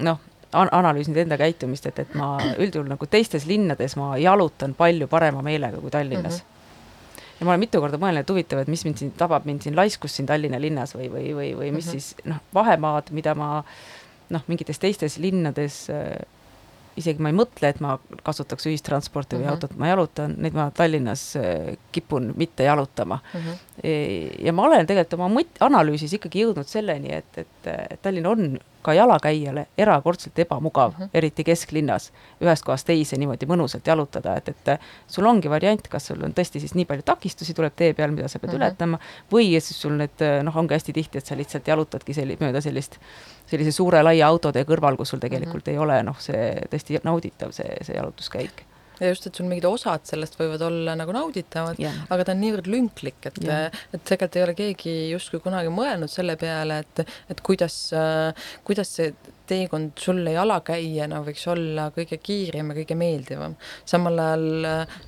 [0.06, 0.20] noh
[0.52, 5.42] an, analüüsinud enda käitumist, et, et ma üldjuhul nagu teistes linnades ma jalutan palju parema
[5.46, 6.46] meelega kui Tallinnas mm.
[6.46, 7.38] -hmm.
[7.40, 9.76] ja ma olen mitu korda mõelnud, et huvitav, et mis mind siin tabab, mind siin
[9.76, 11.90] laiskus siin Tallinna linnas või, või, või, või mis mm.
[11.90, 11.90] -hmm.
[11.90, 13.64] siis noh, vahemaad, mida ma
[14.30, 16.18] noh, mingites teistes linnades äh,
[16.98, 17.94] isegi ma ei mõtle, et ma
[18.26, 19.52] kasutaks ühistransporti või Mhm.
[19.54, 23.40] autot, ma jalutan, neid ma Tallinnas äh, kipun mitte jalutama mm.
[23.40, 23.66] -hmm.
[24.44, 28.58] Ja ma olen tegelikult oma mõt-, analüüsis ikkagi jõudnud selleni, et, et, et Tallinn on
[28.82, 31.04] ka jalakäijale erakordselt ebamugav mm.
[31.04, 31.08] -hmm.
[31.14, 36.22] eriti kesklinnas, ühest kohast teise niimoodi mõnusalt jalutada, et, et sul ongi variant, kas sul
[36.24, 38.58] on tõesti siis nii palju takistusi tuleb tee peal, mida sa pead mm.
[38.58, 38.64] -hmm.
[38.64, 38.98] ületama,
[39.32, 42.98] või siis sul need noh, ongi hästi tihti, et sa lihtsalt jalutadki selli-, mööda sellist
[43.46, 45.74] sellise suure laia autotee kõrval, kus sul tegelikult mm -hmm.
[45.74, 48.69] ei ole noh, see tõesti nauditav, see, see jalutuskäik
[49.00, 51.96] ja just, et sul mingid osad sellest võivad olla nagu nauditavad, Jah.
[52.12, 53.82] aga ta on niivõrd lünklik, et, Jah.
[53.90, 57.82] et tegelikult ei ole keegi justkui kunagi mõelnud selle peale, et, et kuidas,
[58.66, 59.12] kuidas see
[59.50, 63.56] teekond sulle jalakäijana võiks olla kõige kiirem ja kõige meeldivam.
[63.88, 64.46] samal ajal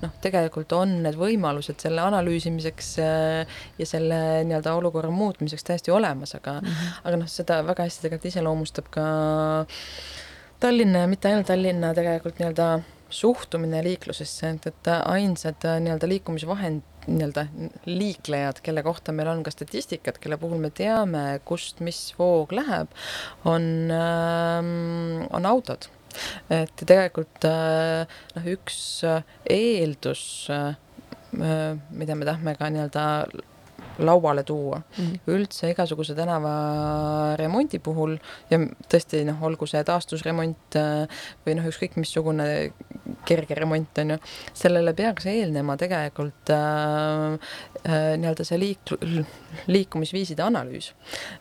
[0.03, 4.19] noh, tegelikult on need võimalused selle analüüsimiseks äh, ja selle
[4.49, 6.99] nii-öelda olukorra muutmiseks täiesti olemas, aga mm, -hmm.
[7.05, 9.07] aga noh, seda väga hästi tegelikult iseloomustab ka
[10.63, 12.67] Tallinna ja mitte ainult Tallinna tegelikult nii-öelda
[13.13, 17.47] suhtumine liiklusesse, et, et ainsad äh, nii-öelda liikumisvahend, nii-öelda
[17.89, 22.93] liiklejad, kelle kohta meil on ka statistikat, kelle puhul me teame, kust mis voog läheb,
[23.49, 25.91] on äh,, on autod.
[26.53, 28.05] et tegelikult äh,
[28.37, 28.77] noh, üks
[29.09, 30.75] äh, eeldus äh,,
[31.33, 33.07] mida me tahame ka nii-öelda
[33.99, 35.05] lauale tuua mm.
[35.05, 35.33] -hmm.
[35.35, 38.17] üldse igasuguse tänava remondi puhul
[38.51, 40.79] ja tõesti noh, olgu see taastusremont
[41.47, 42.73] või noh, ükskõik missugune
[43.25, 44.19] kerge remont on ju,
[44.55, 47.37] sellele peaks eelnema tegelikult äh,
[47.87, 48.97] äh, nii-öelda see liik-,
[49.67, 50.93] liikumisviiside analüüs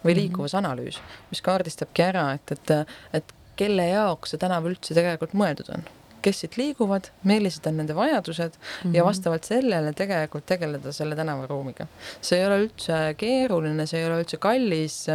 [0.05, 0.99] või liikuvusanalüüs,
[1.31, 5.89] mis kaardistabki ära, et, et, et kelle jaoks see tänav üldse tegelikult mõeldud on
[6.21, 8.95] kes siit liiguvad, millised on nende vajadused mm -hmm.
[8.95, 11.87] ja vastavalt sellele tegelikult tegeleda selle tänavaruumiga.
[12.21, 15.07] see ei ole üldse keeruline, see ei ole üldse kallis,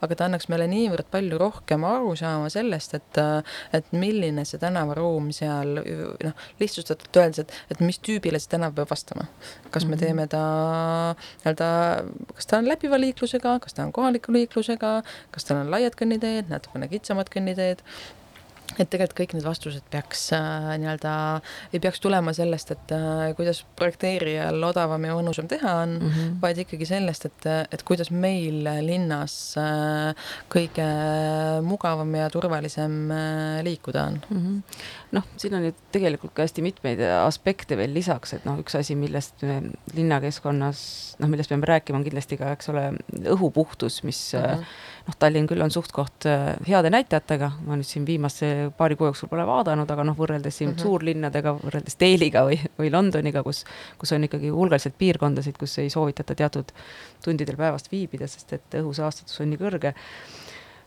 [0.00, 3.20] aga ta annaks meile niivõrd palju rohkem arusaama sellest, et,
[3.72, 5.80] et milline see tänavaruum seal
[6.24, 9.26] noh, lihtsustatult öeldes, et, et mis tüübile see tänav peab vastama.
[9.70, 10.04] kas me mhm.
[10.04, 10.42] teeme ta
[11.44, 11.70] nii-öelda,
[12.34, 16.48] kas ta on läbiva liiklusega, kas ta on kohaliku liiklusega, kas tal on laiad kõnniteed,
[16.52, 17.82] natukene kitsamad kõnniteed
[18.74, 21.12] et tegelikult kõik need vastused peaks äh, nii-öelda,
[21.72, 26.34] ei peaks tulema sellest, et äh, kuidas projekteerijal odavam ja mõnusam teha on mm, -hmm.
[26.42, 30.88] vaid ikkagi sellest, et, et kuidas meil linnas äh, kõige
[31.66, 34.42] mugavam ja turvalisem äh, liikuda on mm.
[34.42, 34.82] -hmm.
[35.18, 38.98] noh, siin on ju tegelikult ka hästi mitmeid aspekte veel lisaks, et noh, üks asi,
[38.98, 39.62] millest me
[39.94, 42.90] linnakeskkonnas, noh, millest peame rääkima, on kindlasti ka, eks ole,
[43.24, 47.88] õhupuhtus, mis mm -hmm noh, Tallinn küll on suht koht äh, heade näitajatega, ma nüüd
[47.88, 50.82] siin viimase paari kuu jooksul pole vaadanud, aga noh, võrreldes siin mm -hmm.
[50.82, 53.64] suurlinnadega, võrreldes Dale'iga või, või Londoniga, kus,
[53.98, 56.72] kus on ikkagi hulgaliselt piirkondasid, kus ei soovitata teatud
[57.24, 59.94] tundidel päevast viibida, sest et õhusaastatus on nii kõrge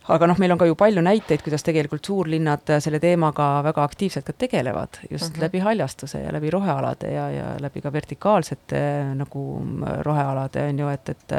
[0.09, 4.25] aga noh, meil on ka ju palju näiteid, kuidas tegelikult suurlinnad selle teemaga väga aktiivselt
[4.25, 5.35] ka tegelevad, just mhm.
[5.35, 5.41] -huh.
[5.41, 8.81] läbi haljastuse ja läbi rohealade ja, ja läbi ka vertikaalsete
[9.15, 9.45] nagu
[10.01, 11.33] rohealade on ju, et, et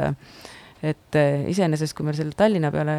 [0.81, 2.95] et eh, iseenesest, kui me selle Tallinna peale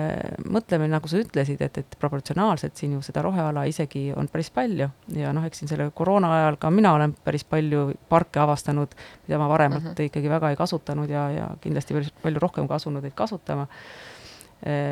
[0.46, 4.88] mõtleme, nagu sa ütlesid, et, et proportsionaalselt siin ju seda roheala isegi on päris palju
[5.18, 8.94] ja noh, eks siin selle koroona ajal ka mina olen päris palju parke avastanud,
[9.26, 9.98] mida ma varemalt mhm.
[9.98, 10.08] -huh.
[10.10, 13.66] ikkagi väga ei kasutanud ja, ja kindlasti päris palju rohkem ka asunud neid kasutama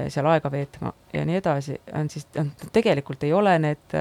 [0.08, 2.26] seal aega veetma ja nii edasi, on siis,
[2.72, 3.94] tegelikult ei ole need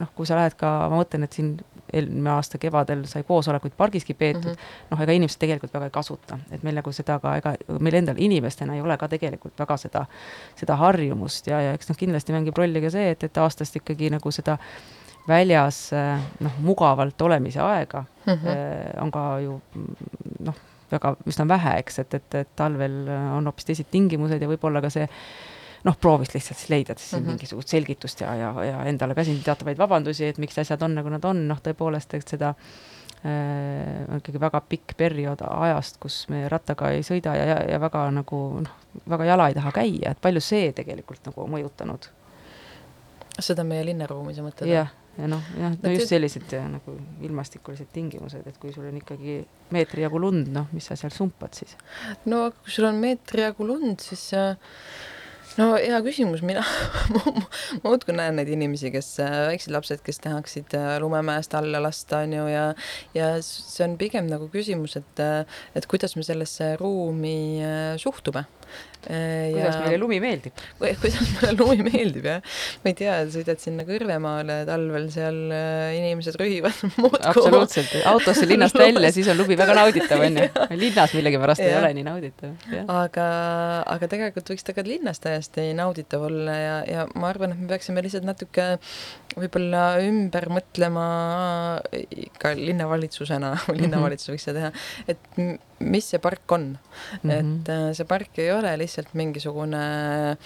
[0.00, 1.54] noh, kui sa lähed ka, ma mõtlen, et siin
[1.92, 5.94] eelmine aasta kevadel sai koosolekuid pargiski peetud mm -hmm., noh, ega inimesed tegelikult väga ei
[5.94, 9.76] kasuta, et meil nagu seda ka, ega meil endal inimestena ei ole ka tegelikult väga
[9.76, 10.04] seda,
[10.56, 14.10] seda harjumust ja, ja eks noh, kindlasti mängib rolli ka see, et, et aastast ikkagi
[14.10, 14.58] nagu seda
[15.28, 15.90] väljas
[16.40, 19.02] noh, mugavalt olemise aega mm -hmm.
[19.02, 19.60] on ka ju
[20.38, 20.54] noh,
[20.92, 24.90] väga üsna vähe, eks, et, et, et talvel on hoopis teised tingimused ja võib-olla ka
[24.92, 25.06] see
[25.86, 27.30] noh, prooviks lihtsalt siis leida siis mm -hmm.
[27.30, 31.08] mingisugust selgitust ja, ja, ja endale ka siin teatavaid vabandusi, et miks asjad on, nagu
[31.08, 32.54] nad on, noh, tõepoolest, et seda
[33.24, 37.80] äh, on ikkagi väga pikk periood ajast, kus me rattaga ei sõida ja, ja, ja
[37.80, 42.10] väga nagu noh, väga jala ei taha käia, et palju see tegelikult nagu mõjutanud?
[43.40, 44.70] seda meie linnaruumi sa mõtled?
[44.70, 49.00] jah, ja noh, jah, no just sellised ja, nagu ilmastikulised tingimused, et kui sul on
[49.00, 49.40] ikkagi
[49.74, 51.76] meetri jagu lund, noh, mis sa seal sumpad siis?
[52.28, 54.54] no kui sul on meetri jagu lund, siis äh,
[55.60, 56.62] no hea küsimus, mina
[57.14, 57.22] ma
[57.84, 62.36] muudkui näen neid inimesi, kes, äh, väiksed lapsed, kes tahaksid äh, lumemäest alla lasta, on
[62.36, 62.66] ju, ja
[63.16, 67.62] ja see on pigem nagu küsimus, et, äh, et kuidas me sellesse ruumi
[68.02, 68.46] suhtume
[69.06, 70.62] Äh, kuidas meile lumi meeldib?
[70.82, 72.56] kuidas meile lumi meeldib, jah.
[72.82, 76.74] ma ei tea, sõidad sinna Kõrvemaale talvel, seal äh, inimesed rühivad
[77.30, 80.48] absoluutselt, autosse linnast välja, siis on lumi väga nauditav, onju.
[80.74, 82.56] linnas millegipärast ei ole nii nauditav.
[82.82, 83.28] aga,
[83.94, 87.70] aga tegelikult võiks ta ka linnas täiesti nauditav olla ja, ja ma arvan, et me
[87.70, 88.72] peaksime lihtsalt natuke
[89.36, 91.06] võib-olla ümber mõtlema
[92.42, 96.78] ka linnavalitsusena, linnavalitsus võiks seda teha, et mis see park on
[97.22, 97.30] mm.
[97.30, 97.36] -hmm.
[97.36, 100.36] et äh, see park ei ole lihtsalt mingisugune ala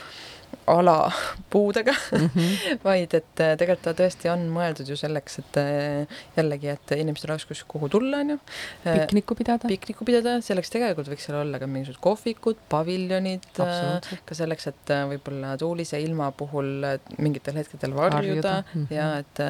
[1.50, 2.30] puudega mm.
[2.34, 2.78] -hmm.
[2.84, 7.30] vaid et äh, tegelikult ta tõesti on mõeldud ju selleks, et äh, jällegi, et inimestel
[7.34, 8.38] oleks kus, kuhu tulla, on ju.
[8.84, 9.68] piknikku pidada.
[9.68, 15.04] piknikku pidada, selleks tegelikult võiks seal olla ka mingisugused kohvikud, paviljonid, ka selleks, et äh,
[15.10, 18.64] võib-olla tuulise ilma puhul äh, mingitel hetkedel varjuda, Varjuda, varjuda.
[18.74, 18.94] mhm.
[18.94, 19.42] ja et,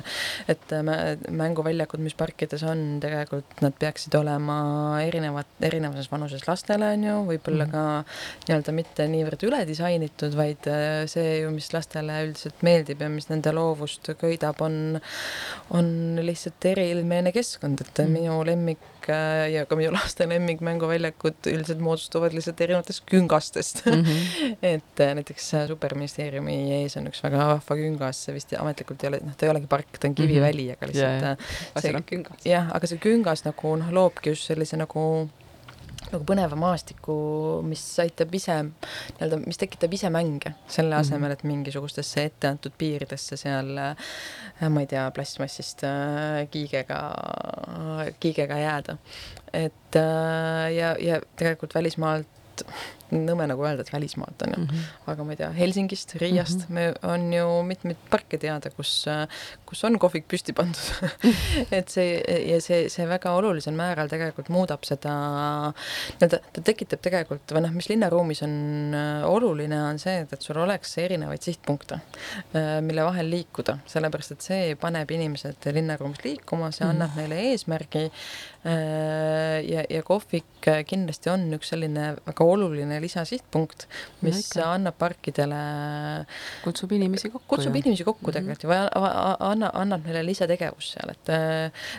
[0.57, 4.61] et äh, mä- mänguväljakud, mis parkides on, tegelikult nad peaksid olema
[5.05, 7.70] erinevad, erinevas vanuses lastele, on ju, võib-olla Mhm.
[7.70, 8.05] ka
[8.48, 13.28] nii-öelda mitte niivõrd üle disainitud, vaid äh, see ju, mis lastele üldiselt meeldib ja mis
[13.30, 15.01] nende loovust köidab, on,
[15.70, 15.91] on
[16.22, 18.12] lihtsalt eriilmeline keskkond, et Mhm.
[18.12, 24.57] minu lemmik äh, ja ka minu laste lemmikmänguväljakud üldiselt moodustuvad lihtsalt erinevatest küngastest Mm -hmm.
[24.74, 29.09] et äh, näiteks äh, superministeeriumi ees on üks väga vahva küngas, see vist ametlikult ei
[29.09, 31.38] ole, noh, ta ei olegi park, ta on kiviväli, aga lihtsalt Jaa, yeah,
[31.74, 32.45] aga see- on küngas.
[32.45, 35.28] jah, aga see küngas nagu noh, loobki just sellise nagu
[36.09, 37.14] nagu põneva maastiku,
[37.66, 41.01] mis aitab ise nii-öelda, mis tekitab ise mänge selle Mhm.
[41.01, 47.01] asemel, et mingisugustesse etteantud piiridesse seal äh, ma ei tea, plastmassist äh, kiigega,
[48.20, 48.96] kiigega jääda.
[49.53, 52.64] et äh, ja, ja tegelikult välismaalt
[53.12, 54.84] nõme nagu öelda, et välismaalt on ju, Mhm.
[55.06, 56.76] aga ma ei tea, Helsingist, Riiast mm Mhm.
[56.78, 57.02] -hmm.
[57.02, 59.04] me on ju mitmeid parke teada, kus,
[59.66, 60.78] kus on kohvik püsti pandud
[61.78, 65.11] et see ja see, see väga olulisel määral tegelikult muudab seda,
[66.20, 70.42] nii-öelda ta tekitab tegelikult või noh, mis linnaruumis on äh, oluline, on see, et, et
[70.42, 72.00] sul oleks erinevaid sihtpunkte,
[72.82, 77.18] mille vahel liikuda, sellepärast et see paneb inimesed linnaruumis liikuma, see annab Mhm.
[77.18, 78.11] neile eesmärgi
[78.64, 80.44] äh, ja, ja kohvik
[80.86, 83.86] kindlasti on üks selline väga oluline lisasihtpunkt,
[84.22, 85.57] mis No annab parkidele,
[86.64, 87.46] kutsub inimesi kokku.
[87.57, 87.80] kutsub ju.
[87.82, 88.32] inimesi kokku Mhm.
[88.36, 88.90] tegelikult ju või a-
[89.30, 91.28] a- anna, annab neile lisategevust seal, et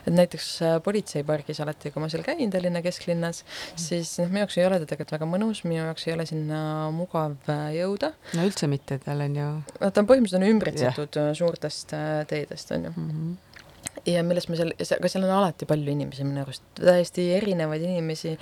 [0.07, 3.77] et näiteks äh, politseipargis alati, kui ma seal käin Tallinna kesklinnas, Mhm.
[3.77, 6.89] siis noh, minu jaoks ei ole ta tegelikult väga mõnus, minu jaoks ei ole sinna
[6.91, 8.13] mugav äh, jõuda.
[8.33, 11.33] no üldse mitte, tal on ju no ta on põhimõtteliselt on ümbritsetud yeah.
[11.35, 13.09] suurtest äh, teedest, on ju mm.
[13.09, 13.35] -hmm.
[14.09, 18.33] Ja millest ma seal, aga seal on alati palju inimesi minu arust, täiesti erinevaid inimesi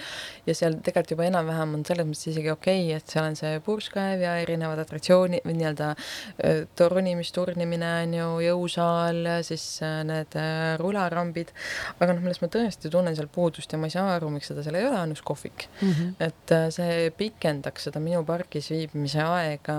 [0.47, 3.60] ja seal tegelikult juba enam-vähem on selles mõttes isegi okei okay,, et seal on see
[3.66, 10.38] purskkaev ja erinevad atraktsioonid või nii-öelda äh, tornimis, turnimine on ju, jõusaal, siis äh, need
[10.39, 11.53] äh, rularambid,
[11.97, 14.64] aga noh, millest ma tõesti tunnen seal puudust ja ma ei saa aru, miks seda
[14.66, 16.14] seal ei ole, on üks kohvik Mm -hmm.
[16.24, 19.76] et see pikendaks seda minu pargis viibimise aega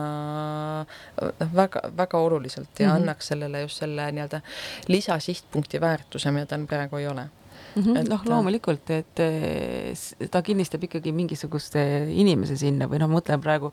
[1.21, 2.93] noh, väga, väga oluliselt ja mm.
[2.93, 2.97] -hmm.
[2.97, 4.41] annaks sellele just selle nii-öelda
[4.89, 7.29] lisasihtpunkti väärtuse, mida tal praegu ei ole.
[7.77, 9.21] Mhm, Et- noh, loomulikult, et
[9.95, 13.71] s- ta kinnistab ikkagi mingisugust eh, inimese sinna või noh, ma mõtlen praegu,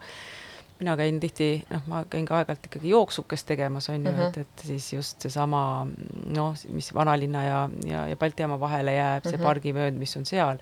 [0.79, 4.21] mina käin tihti, noh, ma käin ka aeg-ajalt ikkagi jooksukest tegemas, on ju Mhm.
[4.27, 5.87] et, et siis just seesama
[6.27, 9.43] noh, mis vanalinna ja, ja, ja Balti jaama vahele jääb, see Mhm.
[9.47, 10.57] pargivöönd, mis on seal.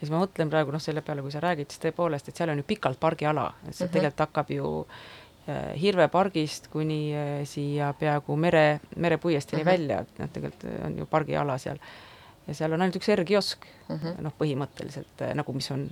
[0.00, 2.48] ja siis ma mõtlen praegu noh, selle peale, kui sa räägid, siis tõepoolest, et seal
[2.50, 3.92] on ju pikalt pargiala, et see Mhm.
[3.92, 4.94] tegelikult hakkab ju eh,
[5.80, 9.70] Hirve pargist kuni eh, siia peaaegu mere, merepuiesteeni Mhm.
[9.70, 11.78] välja, et noh, tegelikult on ju pargiala seal
[12.48, 14.20] ja seal on ainult üks R-kiosk Mm -hmm.
[14.20, 15.90] noh, põhimõtteliselt nagu, mis on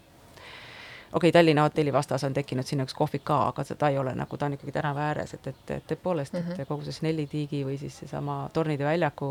[1.17, 4.13] okei okay,, Tallinna hotelli vastas on tekkinud sinna üks kohvik ka, aga ta ei ole
[4.19, 6.53] nagu, ta on ikkagi tänava ääres, et, et, et tõepoolest mm, -hmm.
[6.53, 6.61] Mhm.
[6.61, 9.29] et kogu see Snelli tiigi või siis seesama Tornide väljaku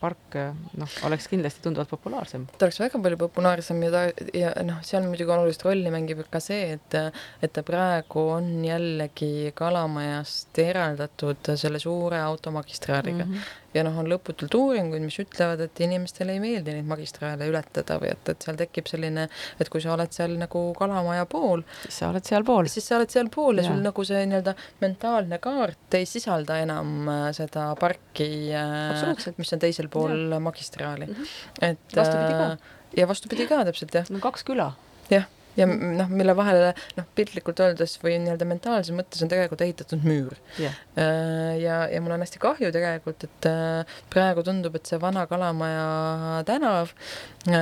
[0.00, 0.38] park,
[0.76, 2.46] noh, oleks kindlasti tunduvalt populaarsem.
[2.58, 4.02] ta oleks väga palju populaarsem ja ta
[4.34, 6.98] ja noh, seal muidugi olulist rolli mängib ka see, et
[7.42, 13.32] et ta praegu on jällegi Kalamajast eraldatud selle suure automagistraaliga mm.
[13.32, 13.54] -hmm.
[13.74, 18.10] ja noh, on lõputult uuringuid, mis ütlevad, et inimestele ei meeldi neid magistraale ületada või
[18.10, 19.28] et, et seal tekib selline,
[19.60, 20.66] et kui sa oled seal nagu
[20.96, 22.68] Kalamaja pool, siis sa oled sealpool.
[22.72, 23.72] siis sa oled sealpool ja Jaa.
[23.74, 29.36] sul nagu see nii-öelda mentaalne kaart ei sisalda enam äh, seda parki, Absoluutselt.
[29.38, 30.40] mis on teisel pool ja.
[30.40, 31.26] magistraali Mhm.
[31.62, 32.46] et Vastupidi ka.
[32.52, 32.58] äh,
[32.96, 34.70] ja vastupidi ka täpselt jah, no kaks küla.
[35.12, 35.26] jah,
[35.56, 40.36] ja noh, mille vahele noh, piltlikult öeldes või nii-öelda mentaalses mõttes on tegelikult ehitatud müür.
[40.60, 44.96] Jah, Äh, ja, ja mul on hästi kahju tegelikult, et äh, praegu tundub, et see
[45.00, 46.94] vana Kalamaja tänav,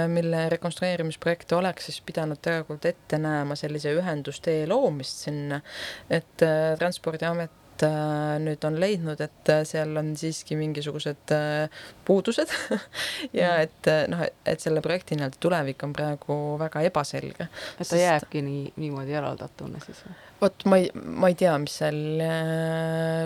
[0.08, 5.58] mille rekonstrueerimisprojekt oleks siis pidanud tegelikult ette näema sellise ühendustee loomist sinna,
[6.08, 11.68] et äh, Transpordiamet äh, nüüd on leidnud, et äh, seal on siiski mingisugused äh,
[12.04, 12.52] puudused.
[13.34, 17.48] Ja et äh, noh, et selle projekti nii-öelda tulevik on praegu väga ebaselge.
[17.48, 20.14] Et ta Sest- jääbki nii, niimoodi eraldatuna siis või?
[20.40, 22.00] Vot ma ei, ma ei tea, mis seal,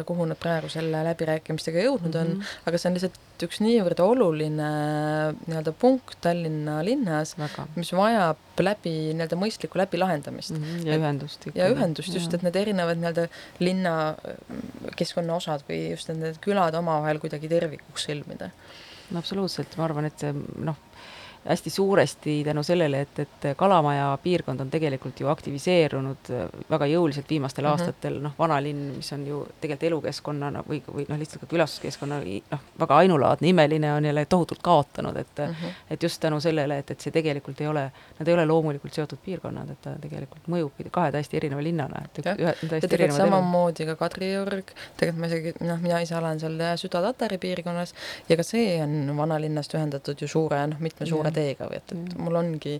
[0.09, 2.43] kuhu nad praegu selle läbirääkimistega jõudnud on mm, Mhm.
[2.43, 2.69] -hmm.
[2.69, 4.69] aga see on lihtsalt üks niivõrd oluline
[5.47, 7.37] nii-öelda punkt Tallinna linnas,
[7.77, 10.65] mis vajab läbi nii-öelda mõistlikku läbilahendamist mm.
[10.65, 13.29] Mhm, ja ühendust ja ühendust just, et need erinevad nii-öelda
[13.61, 14.35] linna äh,
[14.99, 18.51] keskkonnaosad või just need, need külad omavahel kuidagi tervikuks sõlmida.
[19.11, 20.77] no absoluutselt, ma arvan, et see noh,
[21.45, 27.31] hästi suuresti tänu sellele, et, et Kalamaja piirkond on tegelikult ju aktiviseerunud äh, väga jõuliselt
[27.31, 27.81] viimastel mm -hmm.
[27.81, 32.21] aastatel, noh, vanalinn, mis on ju tegelikult elukeskkonnana või, või noh, lihtsalt ka külastuskeskkonna
[32.51, 35.73] noh, väga ainulaadne, imeline, on jälle tohutult kaotanud, et mm -hmm.
[35.91, 39.19] et just tänu sellele, et, et see tegelikult ei ole, nad ei ole loomulikult seotud
[39.25, 43.97] piirkonnad, et ta tegelikult mõjubki kahe täiesti erineva linnana, et ühe, ja tegelikult samamoodi ka
[43.97, 47.95] Kadriorg, tegelikult ma isegi, noh, mina ise olen seal Süda-Tatari piirkonnas
[48.29, 52.15] ja ka see on vanalinnast ühendatud ju suure, noh, mitme suure teega või et, et
[52.21, 52.77] mul ongi,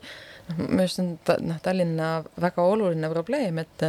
[0.51, 3.89] noh, minu arust on ta, noh, Tallinna väga oluline probleem, et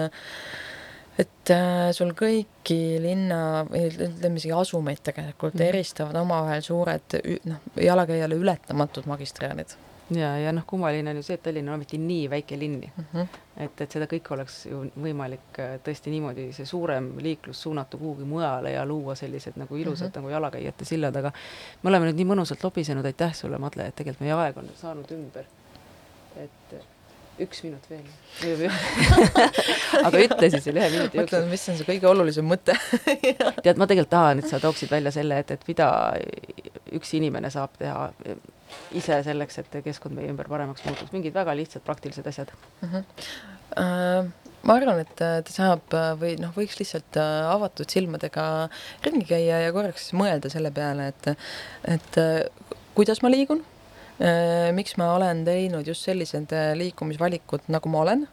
[1.19, 5.65] et äh, sul kõiki linna või ütleme isegi asumeid tegelikult mm.
[5.67, 9.75] eristavad omavahel suured noh, jalakäijale ületamatud magistraalid
[10.15, 13.05] ja, ja noh, kummaline on ju see, et Tallinn on ometi nii väike linn mm,
[13.13, 13.39] -hmm.
[13.65, 18.25] et, et seda kõike oleks ju võimalik äh, tõesti niimoodi, see suurem liiklus suunata kuhugi
[18.25, 20.15] mujale ja luua sellised nagu ilusad mm -hmm.
[20.21, 21.31] nagu jalakäijate sillad, aga
[21.83, 25.11] me oleme nüüd nii mõnusalt lobisenud, aitäh sulle, Madle, et tegelikult meie aeg on saanud
[25.11, 25.45] ümber.
[26.37, 26.85] et äh,
[27.39, 28.03] üks minut veel
[30.07, 31.45] aga ütle siis selle ühe minuti jooksul.
[31.49, 32.75] mis on see kõige olulisem mõte
[33.63, 35.89] tead, ma tegelikult tahan, et sa tooksid välja selle, et, et mida
[36.91, 38.09] üks inimene saab teha
[38.97, 42.91] ise selleks, et keskkond meie ümber paremaks muutuks, mingid väga lihtsad praktilised asjad mm?
[42.91, 43.25] -hmm.
[43.69, 44.25] Uh,
[44.65, 48.69] ma arvan, et ta saab või noh, võiks lihtsalt äh, avatud silmadega
[49.05, 51.27] ringi käia ja korraks mõelda selle peale, et,
[51.85, 53.61] et äh, kuidas ma liigun
[54.75, 58.25] miks ma olen teinud just sellised liikumisvalikud, nagu ma olen,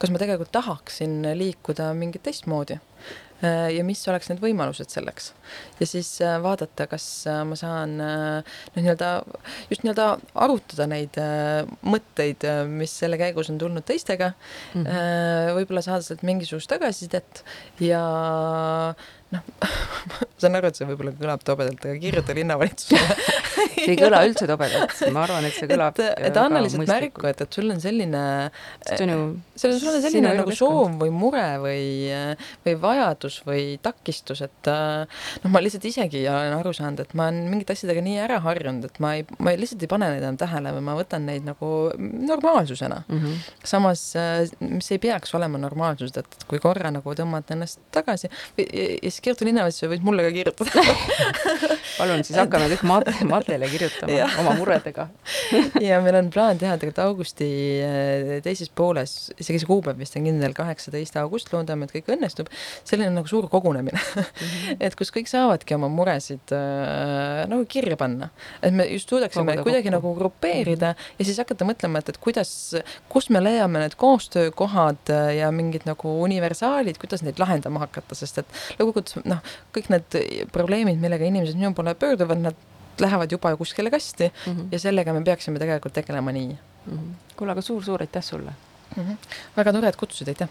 [0.00, 2.95] kas ma tegelikult tahaksin liikuda mingit teistmoodi Äh,
[3.44, 5.32] ja mis oleks need võimalused selleks.
[5.80, 9.10] ja siis äh, vaadata, kas äh, ma saan noh, nii-öelda
[9.70, 10.08] just nii-öelda
[10.46, 11.18] arutada neid
[11.86, 17.44] mõtteid, mis selle käigus on tulnud teistega mm -hmm., võib-olla saada sealt mingisugust tagasisidet
[17.80, 18.02] ja
[19.34, 19.42] noh
[20.06, 23.16] ma saan aru, et see võib-olla kõlab tobedalt, aga kirjuta linnavalitsusele
[23.76, 27.26] see ei kõla üldse tobedalt, ma arvan, et see kõlab et, et anna lihtsalt märku,
[27.30, 28.22] et, et sul on selline
[28.86, 29.20] see on ju
[29.56, 31.86] sul on selline nagu soov või mure või,
[32.66, 37.30] või vajadus või takistus, et äh, noh, ma lihtsalt isegi olen aru saanud, et ma
[37.30, 40.38] olen mingite asjadega nii ära harjunud, et ma ei, ma lihtsalt ei pane neid enam
[40.40, 43.22] tähele või ma võtan neid nagu normaalsusena mm.
[43.22, 43.44] -hmm.
[43.74, 48.66] samas, äh, mis ei peaks olema normaalsus, et kui korra nagu tõmmata ennast tagasi ja,
[48.66, 50.82] ja siis kirjuta linnavalitsusele, võid mulle ka kirjutada
[52.00, 55.08] palun, siis hakkame kõik Mad-, Madlele kirjutama oma muredega
[55.88, 57.48] ja meil on plaan teha tegelikult augusti
[57.84, 62.50] äh, teises pooles, isegi see kuupäev vist on kindel, kaheksateist august, loodame, et kõik õnnestub.
[62.84, 64.00] selline nagu suur kogunemine.
[64.00, 64.76] -hmm.
[64.86, 68.30] et kus kõik saavadki oma muresid äh, nagu kirja panna.
[68.62, 71.14] et me just suudaksime kuidagi nagu grupeerida -hmm.
[71.18, 72.76] ja siis hakata mõtlema, et, et kuidas,
[73.08, 78.46] kus me leiame need koostöökohad ja mingid nagu universaalid, kuidas neid lahendama hakata, sest et
[79.06, 79.40] lõppkokkuvõttes noh,
[79.74, 82.54] kõik need probleemid, millega inimesed minu poole pöörduvad, nad
[83.00, 84.68] lähevad juba kuskile kasti mm -hmm.
[84.72, 87.36] ja sellega me peaksime tegelikult tegelema nii mm -hmm..
[87.36, 88.52] kuule, aga suur-suur aitäh sulle
[88.96, 89.02] mm!
[89.02, 89.16] -hmm.
[89.56, 90.48] väga tore, et kutsusid, aitäh!